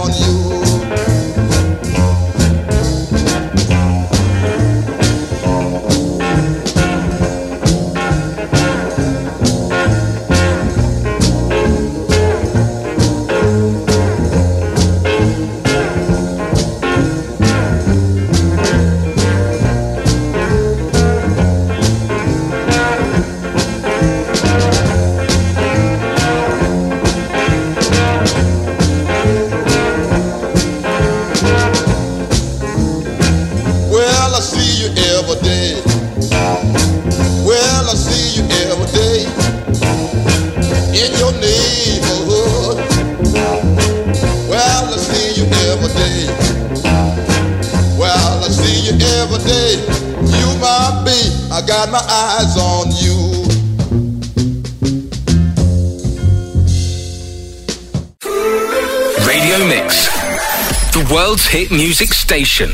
hit 61.55 61.71
music 61.71 62.09
station. 62.09 62.69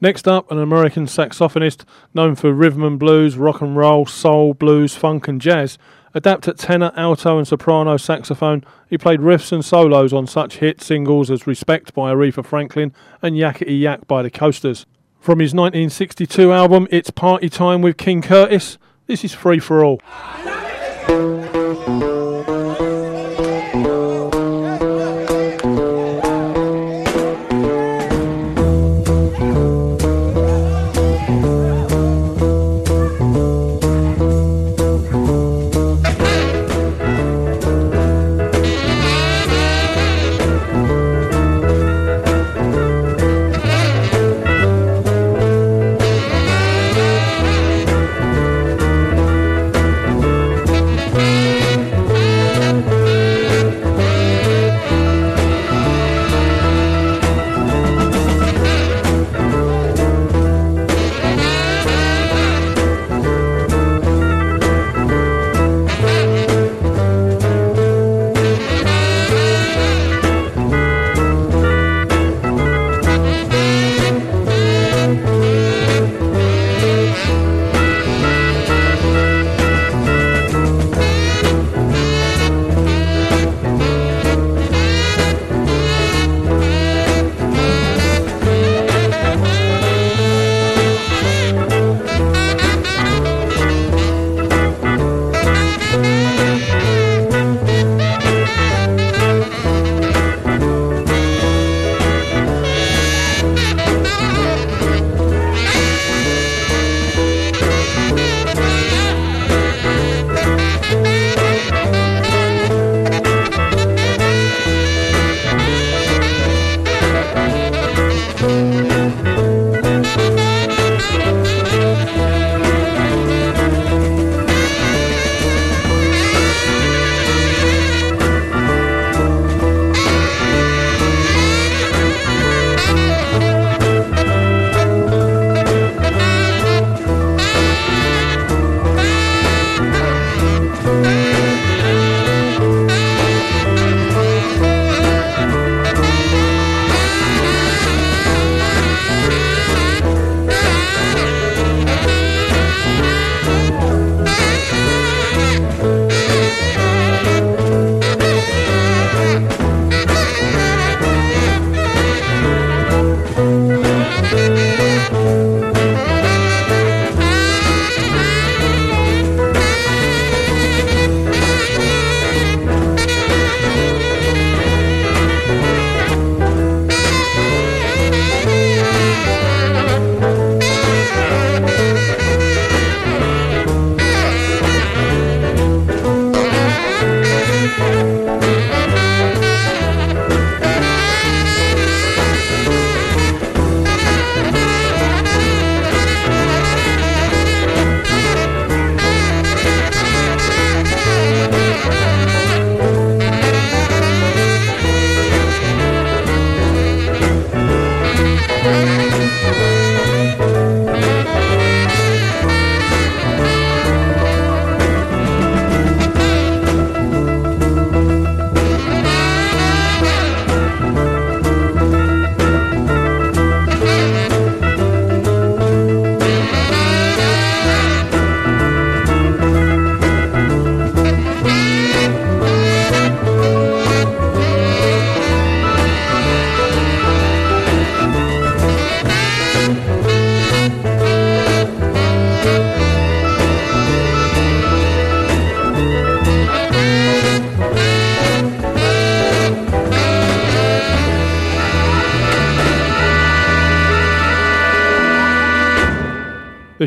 Next 0.00 0.28
up, 0.28 0.48
an 0.52 0.60
American 0.60 1.06
saxophonist 1.06 1.84
known 2.14 2.36
for 2.36 2.52
rhythm 2.52 2.84
and 2.84 3.00
blues, 3.00 3.36
rock 3.36 3.60
and 3.60 3.76
roll, 3.76 4.06
soul, 4.06 4.54
blues, 4.54 4.94
funk, 4.94 5.26
and 5.26 5.40
jazz. 5.40 5.76
Adept 6.14 6.46
at 6.46 6.56
tenor, 6.56 6.92
alto, 6.94 7.36
and 7.36 7.48
soprano 7.48 7.96
saxophone, 7.96 8.64
he 8.88 8.96
played 8.96 9.18
riffs 9.18 9.50
and 9.50 9.64
solos 9.64 10.12
on 10.12 10.28
such 10.28 10.58
hit 10.58 10.80
singles 10.80 11.32
as 11.32 11.48
Respect 11.48 11.92
by 11.94 12.12
Aretha 12.12 12.46
Franklin 12.46 12.94
and 13.22 13.34
Yakety 13.34 13.80
Yak 13.80 14.06
by 14.06 14.22
the 14.22 14.30
Coasters. 14.30 14.86
From 15.18 15.40
his 15.40 15.52
1962 15.52 16.52
album 16.52 16.86
It's 16.92 17.10
Party 17.10 17.48
Time 17.48 17.82
with 17.82 17.96
King 17.96 18.22
Curtis, 18.22 18.78
this 19.08 19.24
is 19.24 19.34
Free 19.34 19.58
for 19.58 19.84
All. 19.84 20.00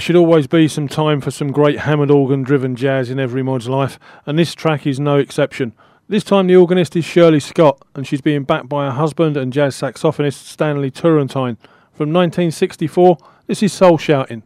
Should 0.02 0.16
always 0.16 0.48
be 0.48 0.68
some 0.68 0.88
time 0.88 1.22
for 1.22 1.30
some 1.30 1.52
great 1.52 1.80
hammered 1.82 2.10
organ 2.10 2.42
driven 2.42 2.76
jazz 2.76 3.10
in 3.12 3.20
every 3.20 3.44
mod's 3.44 3.70
life, 3.70 4.00
and 4.26 4.38
this 4.38 4.56
track 4.56 4.88
is 4.88 5.00
no 5.00 5.18
exception. 5.18 5.74
This 6.08 6.24
time 6.24 6.48
the 6.48 6.56
organist 6.56 6.96
is 6.96 7.06
Shirley 7.06 7.40
Scott, 7.40 7.80
and 7.94 8.08
she's 8.08 8.22
being 8.22 8.44
backed 8.44 8.68
by 8.68 8.86
her 8.86 8.92
husband 8.92 9.38
and 9.38 9.54
jazz 9.54 9.76
saxophonist 9.76 10.46
Stanley 10.46 10.90
Turrentine. 10.90 11.58
From 11.94 12.12
1964, 12.12 13.18
this 13.46 13.62
is 13.62 13.72
Soul 13.72 13.98
Shouting. 13.98 14.42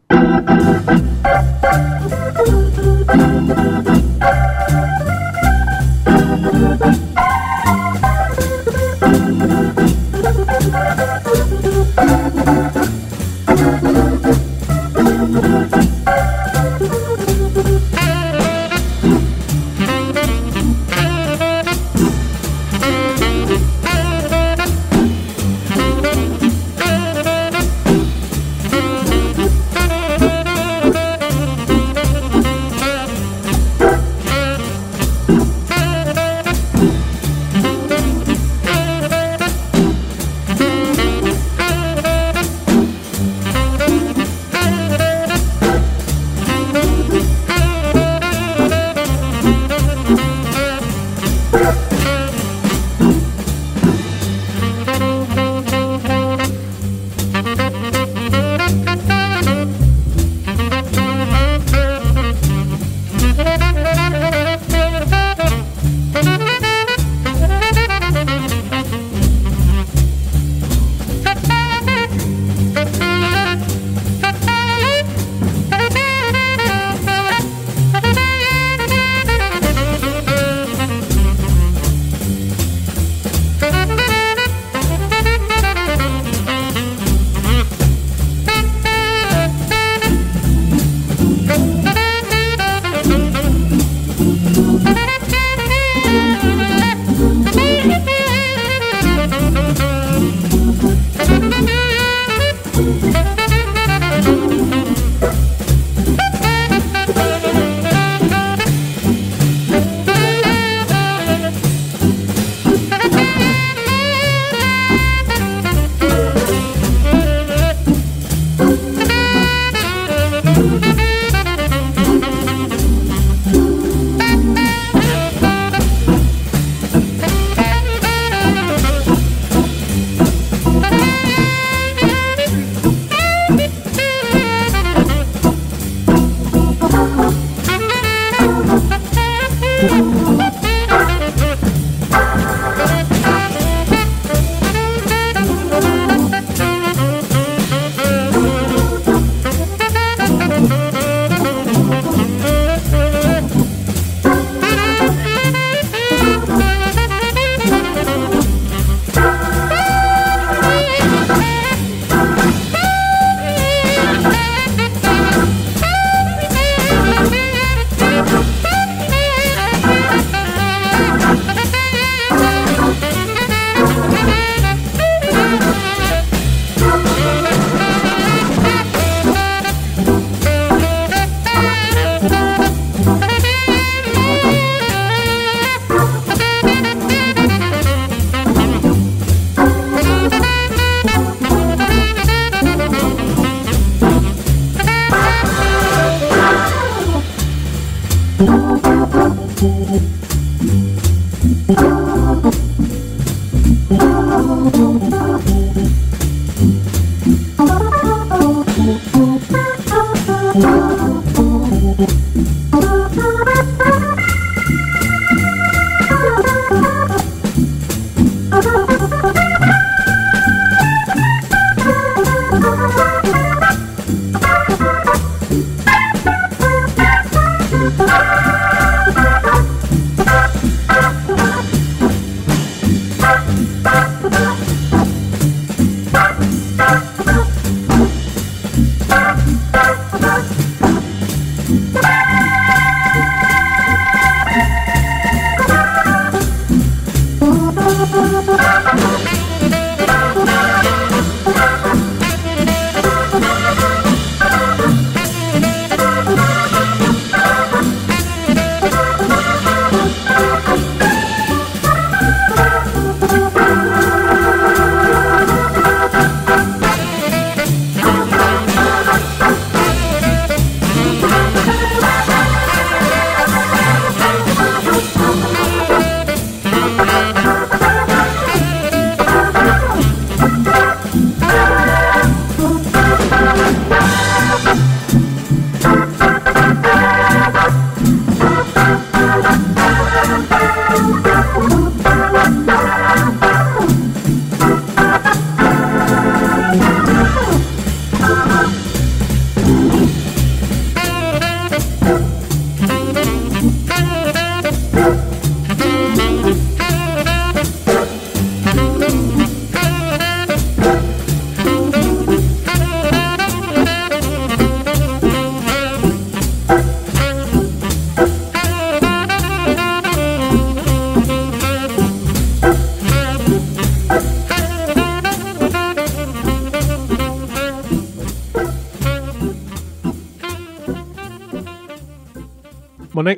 Bye. 233.26 234.15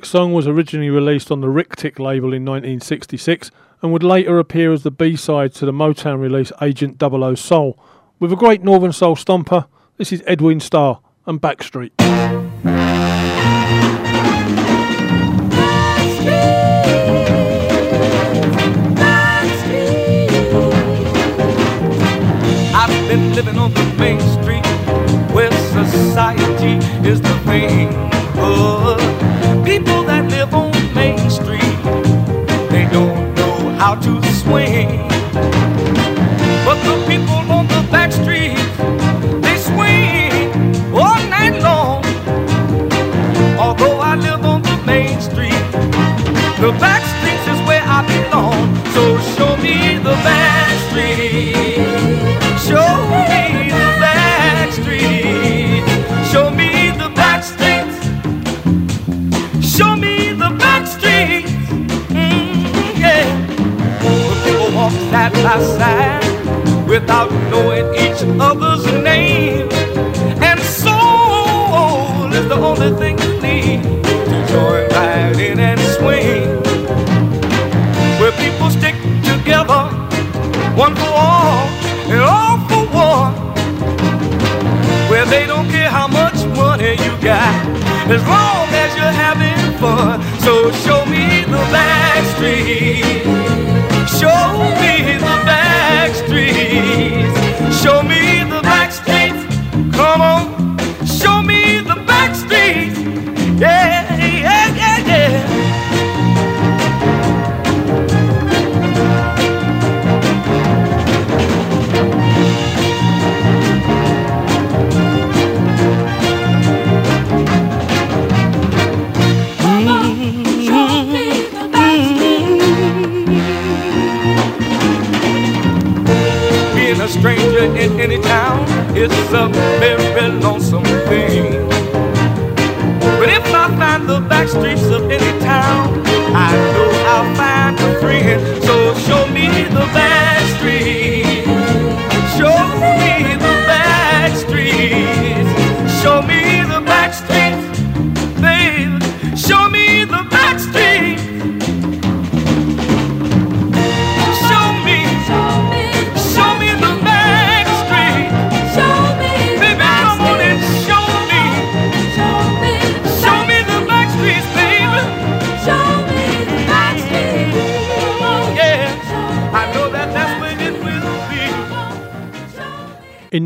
Song 0.09 0.33
was 0.33 0.47
originally 0.47 0.89
released 0.89 1.31
on 1.31 1.43
the 1.43 1.51
Ric-Tic 1.51 1.99
label 1.99 2.33
in 2.33 2.43
1966 2.43 3.51
and 3.83 3.93
would 3.93 4.03
later 4.03 4.39
appear 4.39 4.73
as 4.73 4.83
the 4.83 4.91
B-side 4.91 5.53
to 5.57 5.67
the 5.67 5.73
Motown 5.73 6.19
release 6.19 6.51
Agent 6.63 6.99
00 6.99 7.35
Soul. 7.35 7.79
With 8.19 8.33
a 8.33 8.37
great 8.37 8.63
Northern 8.63 8.93
Soul 8.93 9.17
stomper, 9.17 9.67
this 9.99 10.11
is 10.11 10.23
Edwin 10.27 10.61
Starr 10.61 11.01
and 11.27 11.43
Backstreet. 11.43 12.38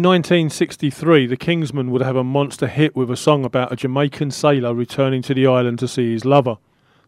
In 0.02 0.08
1963, 0.08 1.28
the 1.28 1.36
Kingsmen 1.36 1.90
would 1.90 2.02
have 2.02 2.16
a 2.16 2.24
monster 2.24 2.66
hit 2.66 2.96
with 2.96 3.08
a 3.08 3.16
song 3.16 3.44
about 3.44 3.70
a 3.70 3.76
Jamaican 3.76 4.32
sailor 4.32 4.74
returning 4.74 5.22
to 5.22 5.32
the 5.32 5.46
island 5.46 5.78
to 5.78 5.86
see 5.86 6.10
his 6.10 6.24
lover. 6.24 6.56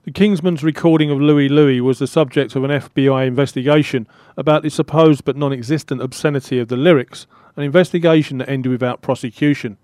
The 0.04 0.12
Kingsmen's 0.12 0.62
recording 0.62 1.10
of 1.10 1.20
Louie 1.20 1.48
Louie 1.48 1.80
was 1.80 1.98
the 1.98 2.06
subject 2.06 2.54
of 2.54 2.62
an 2.62 2.70
FBI 2.70 3.26
investigation 3.26 4.06
about 4.36 4.62
the 4.62 4.70
supposed 4.70 5.24
but 5.24 5.36
non 5.36 5.52
existent 5.52 6.02
obscenity 6.02 6.60
of 6.60 6.68
the 6.68 6.76
lyrics, 6.76 7.26
an 7.56 7.64
investigation 7.64 8.38
that 8.38 8.48
ended 8.48 8.70
without 8.70 9.02
prosecution. 9.02 9.76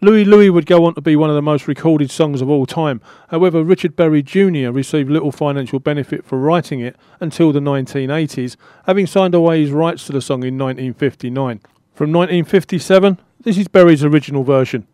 Louie 0.00 0.24
Louie 0.24 0.50
would 0.50 0.66
go 0.66 0.86
on 0.86 0.96
to 0.96 1.00
be 1.00 1.14
one 1.14 1.30
of 1.30 1.36
the 1.36 1.40
most 1.40 1.68
recorded 1.68 2.10
songs 2.10 2.40
of 2.40 2.50
all 2.50 2.66
time. 2.66 3.00
However, 3.28 3.62
Richard 3.62 3.94
Berry 3.94 4.24
Jr. 4.24 4.72
received 4.72 5.08
little 5.08 5.30
financial 5.30 5.78
benefit 5.78 6.24
for 6.24 6.40
writing 6.40 6.80
it 6.80 6.96
until 7.20 7.52
the 7.52 7.60
1980s, 7.60 8.56
having 8.86 9.06
signed 9.06 9.36
away 9.36 9.60
his 9.60 9.70
rights 9.70 10.04
to 10.06 10.12
the 10.12 10.20
song 10.20 10.42
in 10.42 10.58
1959. 10.58 11.60
From 11.94 12.10
1957, 12.10 13.20
this 13.44 13.56
is 13.56 13.68
Berry's 13.68 14.02
original 14.02 14.42
version. 14.42 14.84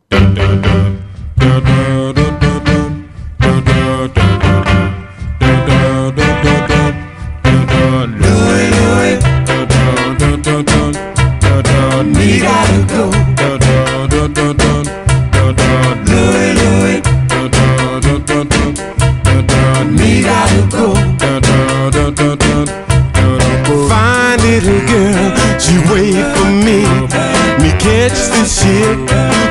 Me 28.00 28.08
catch 28.08 28.30
the 28.30 28.44
ship 28.46 28.98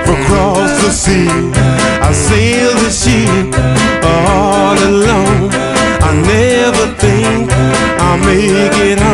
across 0.09 0.71
the 0.81 0.89
sea. 0.89 1.29
I 2.01 2.11
sail 2.11 2.73
the 2.83 2.89
ship 2.89 3.53
all 4.03 4.77
alone. 4.91 5.51
I 6.01 6.11
never 6.33 6.85
think 6.95 7.51
I'll 8.01 8.17
make 8.17 8.75
it 8.89 8.99
home. 8.99 9.08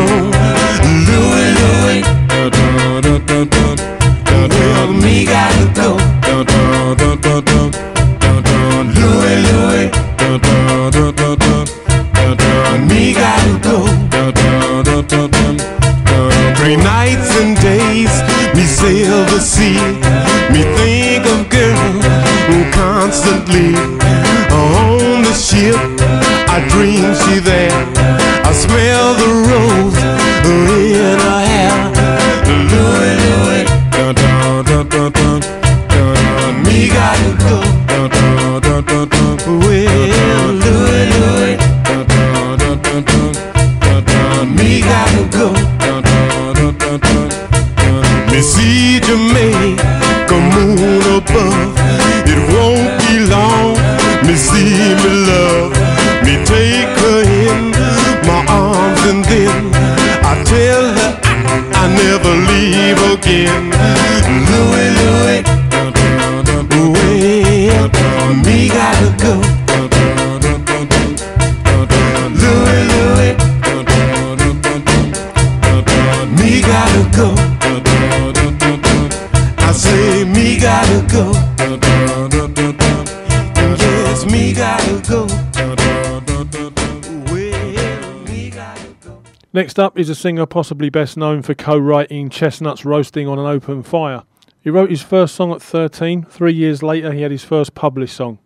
Is 89.96 90.10
a 90.10 90.16
singer 90.16 90.46
possibly 90.46 90.90
best 90.90 91.16
known 91.16 91.42
for 91.42 91.54
co 91.54 91.78
writing 91.78 92.30
Chestnuts 92.30 92.84
Roasting 92.84 93.30
on 93.30 93.40
an 93.40 93.46
Open 93.46 93.82
Fire. 93.82 94.24
He 94.60 94.70
wrote 94.70 94.90
his 94.90 95.02
first 95.02 95.34
song 95.34 95.54
at 95.54 95.62
13. 95.62 96.24
Three 96.24 96.52
years 96.52 96.84
later, 96.84 97.14
he 97.14 97.22
had 97.22 97.32
his 97.32 97.46
first 97.46 97.76
published 97.76 98.14
song. 98.14 98.40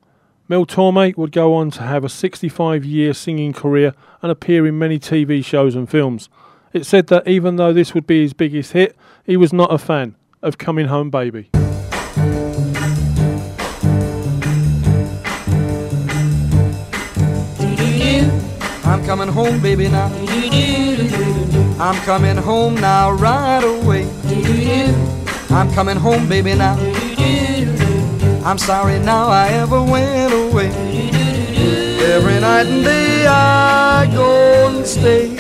Mel 0.48 0.68
Torme 0.68 1.18
would 1.18 1.32
go 1.32 1.56
on 1.56 1.72
to 1.72 1.82
have 1.82 2.04
a 2.04 2.10
65 2.10 2.86
year 2.86 3.16
singing 3.16 3.52
career 3.52 3.96
and 4.22 4.32
appear 4.32 4.68
in 4.68 4.78
many 4.78 5.00
TV 5.00 5.44
shows 5.44 5.74
and 5.74 5.90
films. 5.90 6.30
It's 6.72 6.88
said 6.88 7.08
that 7.08 7.28
even 7.28 7.56
though 7.56 7.74
this 7.74 7.96
would 7.96 8.06
be 8.06 8.22
his 8.22 8.34
biggest 8.34 8.74
hit, 8.74 8.96
he 9.26 9.36
was 9.36 9.52
not 9.52 9.74
a 9.74 9.80
fan 9.80 10.16
of 10.44 10.60
Coming 10.60 10.86
Home 10.86 11.10
Baby. 11.10 11.50
Coming 19.10 19.28
home, 19.28 19.60
baby, 19.60 19.88
now. 19.88 20.06
I'm 21.80 21.96
coming 22.06 22.38
home 22.38 22.76
now, 22.76 23.10
right 23.12 23.64
away. 23.64 24.06
I'm 25.50 25.74
coming 25.74 25.98
home, 25.98 26.30
baby, 26.30 26.54
now. 26.54 26.78
I'm 28.46 28.60
sorry 28.60 29.00
now 29.00 29.30
I 29.30 29.48
ever 29.64 29.82
went 29.82 30.32
away. 30.32 30.68
Every 32.14 32.40
night 32.40 32.68
and 32.68 32.84
day 32.84 33.26
I 33.26 34.08
go 34.14 34.68
and 34.78 34.86
stay. 34.86 35.36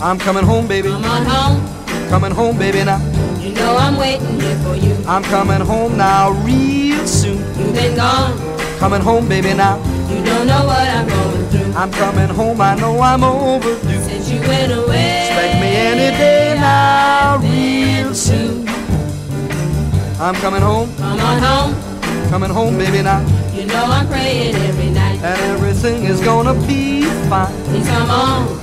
I'm 0.00 0.16
coming 0.20 0.44
home, 0.44 0.68
baby. 0.68 0.90
Come 0.90 1.04
on 1.04 1.26
home, 1.26 2.08
Coming 2.08 2.30
home, 2.30 2.56
baby, 2.56 2.84
now. 2.84 3.00
you 3.40 3.52
know 3.54 3.74
I'm 3.76 3.96
waiting 3.96 4.38
here 4.40 4.56
for 4.58 4.76
you. 4.76 4.94
I'm 5.08 5.24
coming 5.24 5.60
home 5.60 5.96
now, 5.96 6.30
real 6.46 7.04
soon. 7.04 7.38
You've 7.58 7.74
been 7.74 7.96
gone, 7.96 8.38
Coming 8.78 9.00
home, 9.00 9.28
baby, 9.28 9.54
now. 9.54 9.76
you 10.08 10.24
don't 10.24 10.46
know 10.46 10.64
what 10.66 10.86
I'm 10.88 11.08
going. 11.08 11.41
I'm 11.74 11.90
coming 11.92 12.28
home, 12.28 12.60
I 12.60 12.74
know 12.74 13.00
I'm 13.00 13.24
overdue. 13.24 14.02
Since 14.02 14.30
you 14.30 14.40
went 14.40 14.72
away, 14.72 15.26
Expect 15.28 15.54
me 15.60 15.68
any 15.68 16.16
day 16.18 16.54
now, 16.56 17.38
real 17.38 18.14
soon. 18.14 18.68
I'm 20.20 20.34
coming 20.36 20.60
home, 20.62 20.94
come 20.96 21.18
on 21.20 21.38
home, 21.42 22.28
coming 22.30 22.50
home, 22.50 22.76
baby, 22.78 23.02
now. 23.02 23.20
you 23.54 23.64
know 23.66 23.84
I'm 23.84 24.06
praying 24.06 24.54
every 24.54 24.90
night. 24.90 25.18
And 25.22 25.40
everything 25.54 26.04
is 26.04 26.20
gonna 26.20 26.54
be 26.66 27.04
fine. 27.28 27.52
Please 27.64 27.86
come 27.88 28.10
on, 28.10 28.60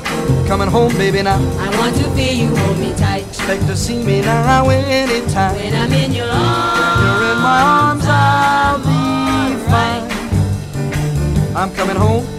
Coming 0.47 0.68
home, 0.70 0.93
baby, 0.93 1.24
now. 1.24 1.38
I 1.60 1.70
want 1.80 1.95
to 1.97 2.03
feel 2.12 2.34
you 2.34 2.55
hold 2.55 2.78
me 2.78 2.93
tight. 2.95 3.28
Expect 3.28 3.62
to 3.68 3.76
see 3.76 4.03
me 4.03 4.22
now 4.22 4.70
anytime. 4.70 5.55
When 5.55 5.74
I'm 5.76 5.91
in 5.93 6.12
your 6.14 6.28
arms, 6.30 7.01
You're 7.01 7.32
in 7.32 7.38
my 7.41 7.62
arms, 7.62 8.05
I'll 8.07 8.78
be 8.80 9.55
fine. 9.66 10.05
I'm 11.55 11.72
coming 11.74 11.95
home, 11.97 11.97
come 11.97 11.97
on 11.97 12.07
home, 12.07 12.39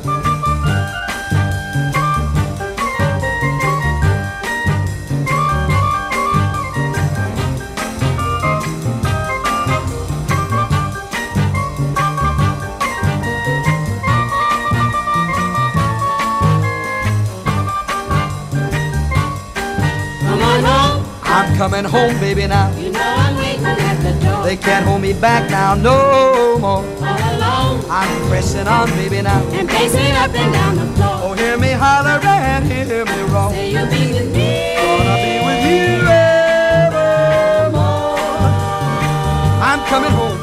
Coming 21.61 21.85
home, 21.85 22.19
baby, 22.19 22.47
now. 22.47 22.75
you 22.75 22.91
know 22.91 22.99
I'm 22.99 23.37
waiting 23.37 23.63
at 23.63 23.97
the 24.01 24.25
door. 24.25 24.43
They 24.43 24.57
can't 24.57 24.83
hold 24.83 24.99
me 24.99 25.13
back 25.13 25.47
now, 25.51 25.75
no 25.75 26.57
more. 26.57 26.83
All 26.83 27.35
alone, 27.35 27.85
I'm 27.87 28.29
pressing 28.29 28.67
on, 28.67 28.89
baby, 28.97 29.21
now. 29.21 29.43
and 29.53 29.69
pacing 29.69 30.11
up 30.13 30.33
and 30.33 30.51
down 30.51 30.75
the 30.77 30.87
floor. 30.95 31.19
Oh, 31.21 31.33
hear 31.33 31.59
me 31.59 31.69
holler 31.69 32.19
and 32.25 32.65
hear 32.65 33.05
me 33.05 33.21
roar. 33.31 33.51
Say 33.51 33.69
you'll 33.73 33.85
be 33.93 34.11
with 34.11 34.33
me. 34.33 34.73
Gonna 34.75 35.17
be 35.21 35.33
with 35.45 35.63
you 35.69 36.01
evermore. 36.81 37.37
I'm 39.69 39.81
coming 39.85 40.13
home. 40.17 40.39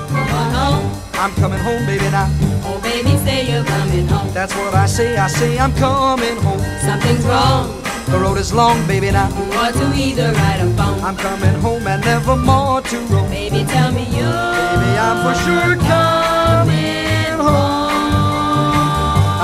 Home, 0.54 0.86
I'm 1.14 1.32
coming 1.34 1.58
home, 1.58 1.84
baby, 1.84 2.08
now. 2.12 2.30
oh 2.62 2.78
baby, 2.80 3.16
say 3.26 3.50
you're 3.50 3.64
coming 3.64 4.06
home. 4.06 4.32
That's 4.32 4.54
what 4.54 4.72
I 4.72 4.86
say. 4.86 5.16
I 5.16 5.26
say 5.26 5.58
I'm 5.58 5.72
coming 5.74 6.36
home. 6.36 6.62
Something's 6.86 7.24
wrong. 7.26 7.77
The 8.10 8.18
road 8.18 8.38
is 8.38 8.52
long, 8.54 8.86
baby, 8.86 9.10
now. 9.10 9.28
You 9.28 9.52
ought 9.52 9.74
to 9.74 9.92
either 9.94 10.32
ride 10.32 10.60
or 10.60 10.70
phone. 10.76 11.00
I'm 11.04 11.16
coming 11.16 11.54
home 11.60 11.86
and 11.86 12.02
never 12.02 12.36
more 12.36 12.80
to 12.80 12.98
roam. 13.12 13.28
Baby, 13.28 13.64
tell 13.64 13.92
me 13.92 14.04
you're 14.16 14.24
Baby, 14.24 14.90
I'm 14.96 15.18
for 15.24 15.34
sure 15.44 15.76
coming 15.84 17.36
home. 17.36 17.92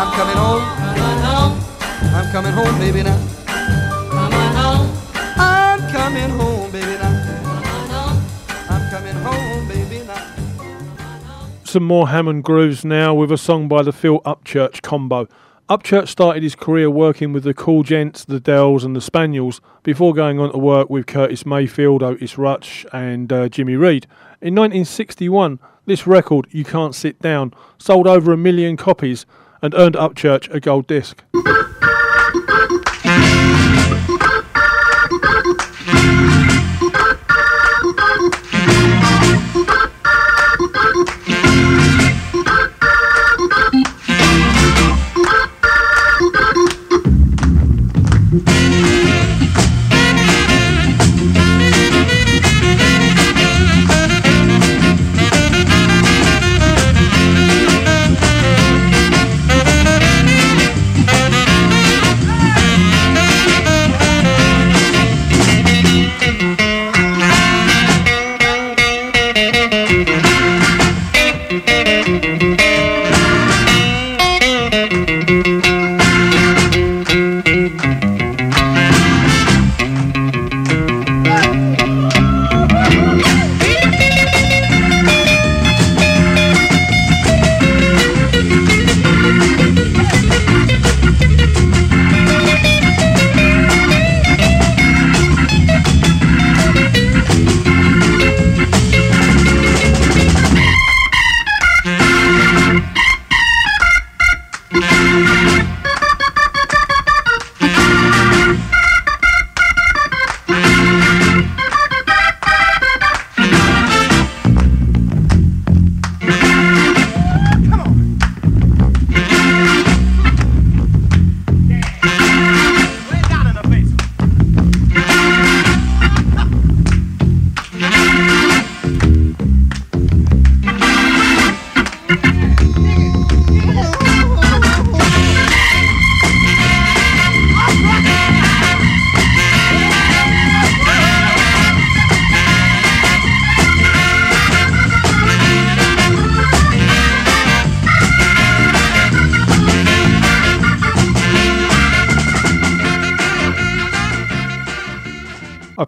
I'm 0.00 0.10
coming 0.16 0.36
home. 0.36 0.64
Come 0.96 1.20
home, 1.28 1.54
I'm 2.14 2.32
coming 2.32 2.52
home, 2.52 2.78
baby, 2.78 3.02
now. 3.02 3.18
come 4.10 4.32
on 4.32 4.54
home, 4.56 4.88
I'm 5.36 5.80
coming 5.92 6.30
home, 6.30 6.70
baby, 6.72 6.96
now. 7.02 7.12
come 7.44 7.64
on 7.64 7.88
home. 7.90 8.18
I'm 8.70 8.90
coming 8.90 9.16
home, 9.22 9.68
baby, 9.68 10.06
now. 10.06 10.34
Some 11.64 11.84
more 11.84 12.08
Hammond 12.08 12.44
grooves 12.44 12.84
now 12.84 13.12
with 13.14 13.30
a 13.30 13.38
song 13.38 13.68
by 13.68 13.82
the 13.82 13.92
Phil 13.92 14.20
Upchurch 14.20 14.80
combo. 14.80 15.28
Upchurch 15.66 16.08
started 16.08 16.42
his 16.42 16.54
career 16.54 16.90
working 16.90 17.32
with 17.32 17.42
the 17.42 17.54
Cool 17.54 17.84
Gents, 17.84 18.22
the 18.22 18.38
Dells, 18.38 18.84
and 18.84 18.94
the 18.94 19.00
Spaniels 19.00 19.62
before 19.82 20.12
going 20.12 20.38
on 20.38 20.52
to 20.52 20.58
work 20.58 20.90
with 20.90 21.06
Curtis 21.06 21.46
Mayfield, 21.46 22.02
Otis 22.02 22.36
Rush, 22.36 22.84
and 22.92 23.32
uh, 23.32 23.48
Jimmy 23.48 23.74
Reed. 23.74 24.06
In 24.42 24.54
1961, 24.54 25.58
this 25.86 26.06
record, 26.06 26.46
You 26.50 26.64
Can't 26.64 26.94
Sit 26.94 27.18
Down, 27.22 27.54
sold 27.78 28.06
over 28.06 28.30
a 28.30 28.36
million 28.36 28.76
copies 28.76 29.24
and 29.62 29.74
earned 29.74 29.94
Upchurch 29.94 30.52
a 30.52 30.60
gold 30.60 30.86
disc. 30.86 31.24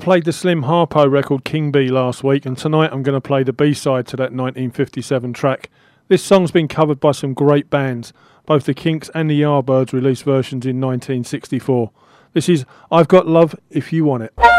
Played 0.07 0.25
the 0.25 0.33
Slim 0.33 0.63
Harpo 0.63 1.11
record 1.11 1.43
King 1.43 1.73
Bee 1.73 1.89
last 1.89 2.23
week, 2.23 2.47
and 2.47 2.57
tonight 2.57 2.91
I'm 2.93 3.03
going 3.03 3.17
to 3.17 3.21
play 3.21 3.43
the 3.43 3.53
B 3.53 3.75
side 3.75 4.07
to 4.07 4.17
that 4.19 4.31
1957 4.31 5.33
track. 5.33 5.69
This 6.07 6.23
song's 6.23 6.53
been 6.53 6.69
covered 6.69 7.01
by 7.01 7.11
some 7.11 7.35
great 7.35 7.71
bands. 7.71 8.13
Both 8.45 8.67
the 8.67 8.73
Kinks 8.73 9.11
and 9.17 9.29
the 9.29 9.43
Yardbirds 9.43 9.93
released 9.93 10.23
versions 10.23 10.65
in 10.65 10.81
1964. 10.81 11.91
This 12.35 12.49
is 12.49 12.65
I've 12.89 13.09
Got 13.09 13.27
Love 13.27 13.57
If 13.69 13.93
You 13.93 14.05
Want 14.05 14.23
It. 14.23 14.56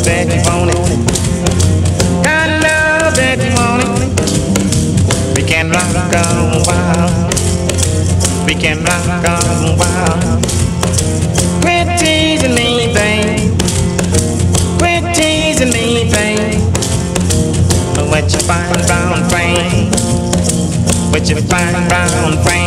Love 0.00 0.06
that 0.06 0.32
you 0.32 0.40
want 0.48 0.70
it. 0.70 0.76
Got 2.24 2.48
love 2.62 3.14
that 3.16 3.38
you 3.44 3.52
want 3.54 3.82
it. 4.00 5.36
We 5.36 5.42
can 5.46 5.70
rock 5.70 6.12
a 6.12 6.62
while. 6.64 7.28
We 8.46 8.54
can 8.54 8.82
rock 8.82 9.24
a 9.24 9.76
while. 9.76 10.40
Quit 11.60 11.98
teasing 11.98 12.54
me, 12.54 12.94
babe. 12.94 13.52
Quit 14.78 15.14
teasing 15.14 15.70
me, 15.70 16.10
babe. 16.10 16.60
What 18.08 18.32
you 18.32 18.40
find 18.40 18.86
brown 18.86 19.28
frame? 19.28 19.90
What 21.12 21.28
you 21.28 21.36
find 21.42 21.88
brown 21.88 22.42
frame? 22.44 22.59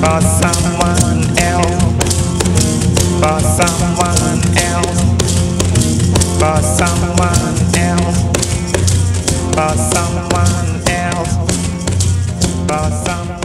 For 0.00 0.20
someone 0.20 1.38
else, 1.38 1.82
for 3.18 3.40
someone 3.58 4.38
else, 4.56 5.00
for 6.38 6.58
someone 6.62 7.56
else, 7.76 8.18
for 9.54 9.72
someone 9.76 10.88
else, 10.88 11.34
for 12.68 12.90
someone. 13.04 13.38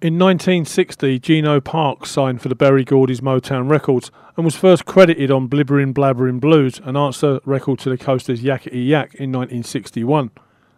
In 0.00 0.18
1960, 0.18 1.18
Gino 1.18 1.60
Parks 1.60 2.10
signed 2.10 2.40
for 2.40 2.48
the 2.48 2.54
Berry 2.54 2.84
Gordy's 2.84 3.20
Motown 3.20 3.70
Records 3.70 4.10
and 4.36 4.46
was 4.46 4.56
first 4.56 4.86
credited 4.86 5.30
on 5.30 5.48
Blibberin' 5.48 5.92
Blabberin' 5.92 6.40
Blues, 6.40 6.80
an 6.84 6.96
answer 6.96 7.38
record 7.44 7.78
to 7.80 7.90
the 7.90 7.98
Coasters 7.98 8.42
Yakety 8.42 8.86
Yak 8.88 9.14
in 9.14 9.30
1961. 9.30 10.30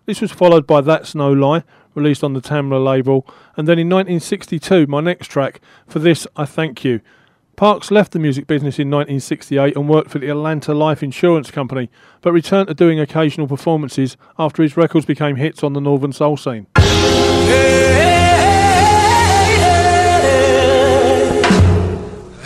This 0.07 0.21
was 0.21 0.33
followed 0.33 0.67
by 0.67 0.83
That's 0.83 1.15
No 1.15 1.33
Lie, 1.33 1.63
released 1.95 2.25
on 2.25 2.33
the 2.33 2.41
Tamla 2.41 2.83
label, 2.83 3.27
and 3.57 3.69
then 3.69 3.79
in 3.79 3.89
1962, 3.89 4.87
my 4.87 5.01
next 5.01 5.29
track, 5.29 5.61
For 5.87 5.99
This 5.99 6.27
I 6.37 6.45
Thank 6.45 6.85
You. 6.85 7.01
Parks 7.57 7.91
left 7.91 8.13
the 8.13 8.19
music 8.19 8.49
business 8.49 8.79
in 8.79 8.91
1968 8.91 9.77
and 9.77 9.89
worked 9.89 10.11
for 10.11 10.19
the 10.19 10.29
Atlanta 10.29 10.75
Life 10.75 11.03
Insurance 11.03 11.51
Company, 11.51 11.89
but 12.21 12.33
returned 12.33 12.69
to 12.69 12.75
doing 12.75 12.99
occasional 12.99 13.47
performances 13.47 14.17
after 14.39 14.63
his 14.63 14.77
records 14.77 15.07
became 15.07 15.37
hits 15.37 15.63
on 15.63 15.73
the 15.73 15.81
Northern 15.81 16.13
Soul 16.13 16.37
scene. 16.37 16.67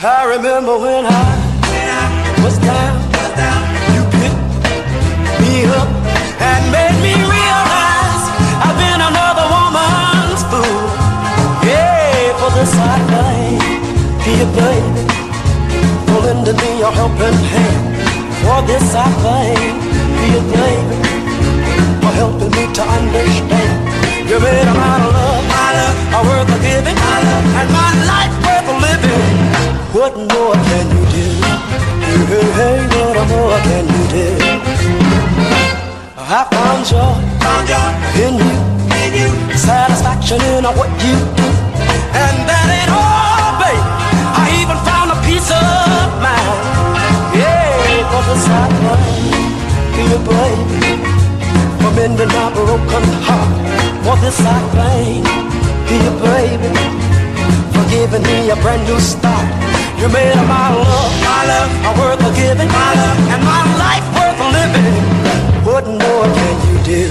I 0.01 0.24
remember 0.36 0.78
when 0.78 1.05
baby, 14.57 15.05
for 16.07 16.20
lending 16.24 16.57
me 16.57 16.70
your 16.78 16.92
helping 16.92 17.38
hand. 17.53 17.84
For 18.40 18.59
this 18.68 18.94
I 18.94 19.09
thank 19.24 19.82
you, 20.32 20.40
baby, 20.53 20.96
for 22.01 22.12
helping 22.20 22.53
me 22.57 22.64
to 22.72 22.82
understand. 22.82 23.74
You 24.28 24.36
made 24.40 24.68
a 24.68 24.74
lot 24.74 25.01
of 25.01 25.11
love, 25.16 25.44
my 25.49 25.68
love, 25.78 25.96
a 26.16 26.20
worth 26.28 26.53
of 26.55 26.61
giving, 26.61 26.96
my 26.96 27.16
love, 27.26 27.46
and 27.61 27.68
my 27.72 27.90
life 28.12 28.34
worth 28.44 28.68
living. 28.86 29.36
What 29.96 30.14
more 30.16 30.55
can 30.68 30.86
you 30.94 31.05
do? 31.16 31.26
Hey, 32.28 32.46
hey, 32.59 32.76
what 33.16 33.28
more 33.32 33.59
can 33.66 33.84
you 33.88 34.05
do? 34.12 34.28
I 36.30 36.44
found 36.53 36.84
joy, 36.84 37.16
found 37.40 37.64
joy 37.68 37.90
in 38.20 38.34
you, 38.36 38.57
in 39.01 39.12
you. 39.16 39.30
Satisfaction 39.57 40.40
in 40.53 40.64
what 40.76 40.90
you 41.01 41.16
do, 41.40 41.49
and 42.12 42.36
that 42.49 42.66
ain't 42.68 42.92
all, 42.92 43.28
peace 45.39 45.51
of 45.51 46.11
mind. 46.18 46.62
Yeah, 47.39 48.11
for 48.11 48.22
the 48.26 48.36
sacrifice, 48.47 49.39
you 50.11 50.18
baby, 50.26 50.99
for 51.80 51.91
mending 51.95 52.28
my 52.28 52.51
broken 52.55 53.05
heart. 53.26 53.53
For 54.03 54.16
this 54.22 54.41
I 54.41 54.59
thank 54.74 55.26
you, 55.91 56.12
baby, 56.26 56.74
for 57.72 57.84
giving 57.95 58.22
me 58.22 58.51
a 58.51 58.57
brand 58.57 58.82
new 58.89 58.99
start. 58.99 59.49
You 59.99 60.09
made 60.09 60.34
my 60.55 60.74
love, 60.74 61.12
my 61.22 61.41
love, 61.51 61.70
a 61.89 61.91
worth 61.99 62.26
of 62.26 62.34
giving, 62.34 62.68
my 62.68 62.91
love, 63.01 63.18
and 63.32 63.43
my 63.45 63.62
life 63.82 64.07
worth 64.18 64.41
living. 64.59 65.05
What 65.64 65.86
more 65.86 66.26
can 66.39 66.57
you 66.66 66.76
do? 66.84 67.08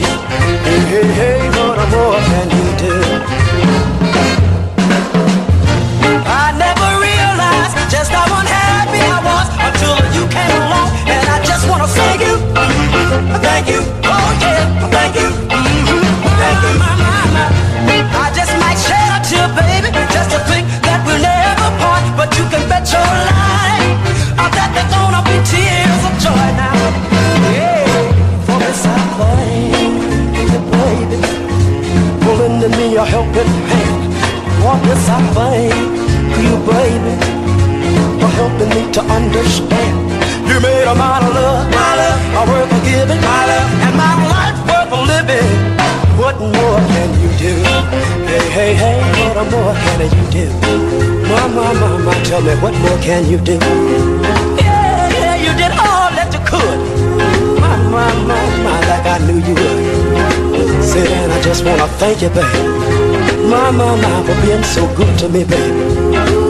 Thank 62.07 62.21
you, 62.21 62.29
baby. 62.29 63.47
My, 63.49 63.71
my, 63.71 63.99
my, 64.01 64.23
for 64.23 64.35
being 64.45 64.63
so 64.63 64.87
good 64.95 65.19
to 65.19 65.27
me, 65.29 65.43
baby. 65.43 65.73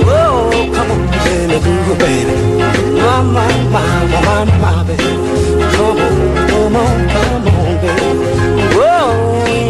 Whoa, 0.06 0.52
oh, 0.54 0.72
come 0.74 0.92
on, 0.92 1.02
baby. 1.98 2.36
My, 2.94 3.24
my, 3.24 3.48
my, 3.72 4.06
my, 4.08 4.46
my, 4.46 4.84
my. 4.84 4.98
Come 5.74 5.98
on, 5.98 6.48
come 6.48 6.76
on, 6.76 7.10
come 7.10 7.48
on, 7.48 7.78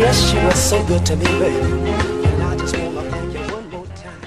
yes, 0.04 0.34
you 0.34 0.52
so 0.52 0.86
good 0.86 1.06
to 1.06 1.16
me. 1.16 1.26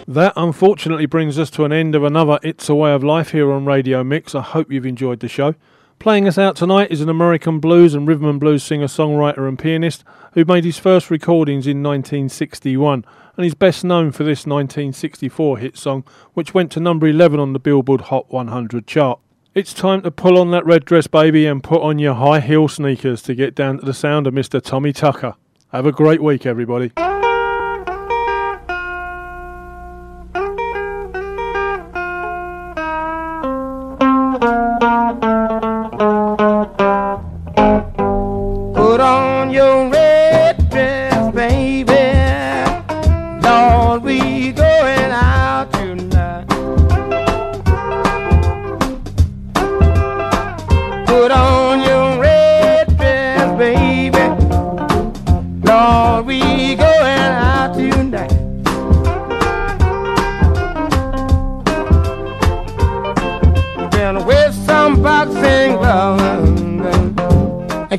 That 0.07 0.33
unfortunately 0.37 1.07
brings 1.07 1.39
us 1.39 1.51
to 1.51 1.65
an 1.65 1.73
end 1.73 1.95
of 1.95 2.03
another 2.03 2.39
It's 2.43 2.69
a 2.69 2.75
Way 2.75 2.93
of 2.93 3.05
Life 3.05 3.31
here 3.31 3.53
on 3.53 3.65
Radio 3.65 4.03
Mix. 4.03 4.35
I 4.35 4.41
hope 4.41 4.73
you've 4.73 4.87
enjoyed 4.87 5.21
the 5.21 5.29
show. 5.29 5.55
Playing 6.01 6.27
us 6.27 6.39
out 6.39 6.57
tonight 6.57 6.91
is 6.91 7.03
an 7.03 7.11
American 7.11 7.61
blues 7.61 7.93
and 7.93 8.09
rhythm 8.09 8.25
and 8.25 8.41
blues 8.41 8.65
singer, 8.65 8.87
songwriter, 8.87 9.47
and 9.47 9.59
pianist 9.59 10.03
who 10.33 10.47
made 10.47 10.65
his 10.65 10.79
first 10.79 11.11
recordings 11.11 11.67
in 11.67 11.83
1961 11.83 13.05
and 13.37 13.45
is 13.45 13.53
best 13.55 13.85
known 13.85 14.11
for 14.11 14.25
this 14.25 14.47
1964 14.47 15.59
hit 15.59 15.77
song, 15.77 16.03
which 16.33 16.55
went 16.55 16.73
to 16.73 16.81
number 16.81 17.07
11 17.07 17.39
on 17.39 17.53
the 17.53 17.59
Billboard 17.59 18.01
Hot 18.01 18.33
100 18.33 18.87
chart. 18.87 19.21
It's 19.55 19.75
time 19.75 20.01
to 20.01 20.11
pull 20.11 20.39
on 20.39 20.51
that 20.53 20.65
red 20.65 20.87
dress, 20.87 21.07
baby, 21.07 21.45
and 21.45 21.63
put 21.63 21.83
on 21.83 21.99
your 21.99 22.15
high 22.15 22.41
heel 22.41 22.67
sneakers 22.67 23.21
to 23.25 23.35
get 23.35 23.55
down 23.55 23.81
to 23.81 23.85
the 23.85 23.93
sound 23.93 24.27
of 24.27 24.33
Mr. 24.33 24.63
Tommy 24.63 24.95
Tucker. 24.95 25.35
Have 25.71 25.85
a 25.85 25.93
great 25.93 26.23
week, 26.23 26.47
everybody. 26.47 26.93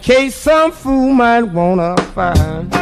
In 0.02 0.06
case 0.06 0.36
some 0.36 0.72
fool 0.72 1.14
might 1.14 1.44
wanna 1.44 1.96
find. 2.16 2.81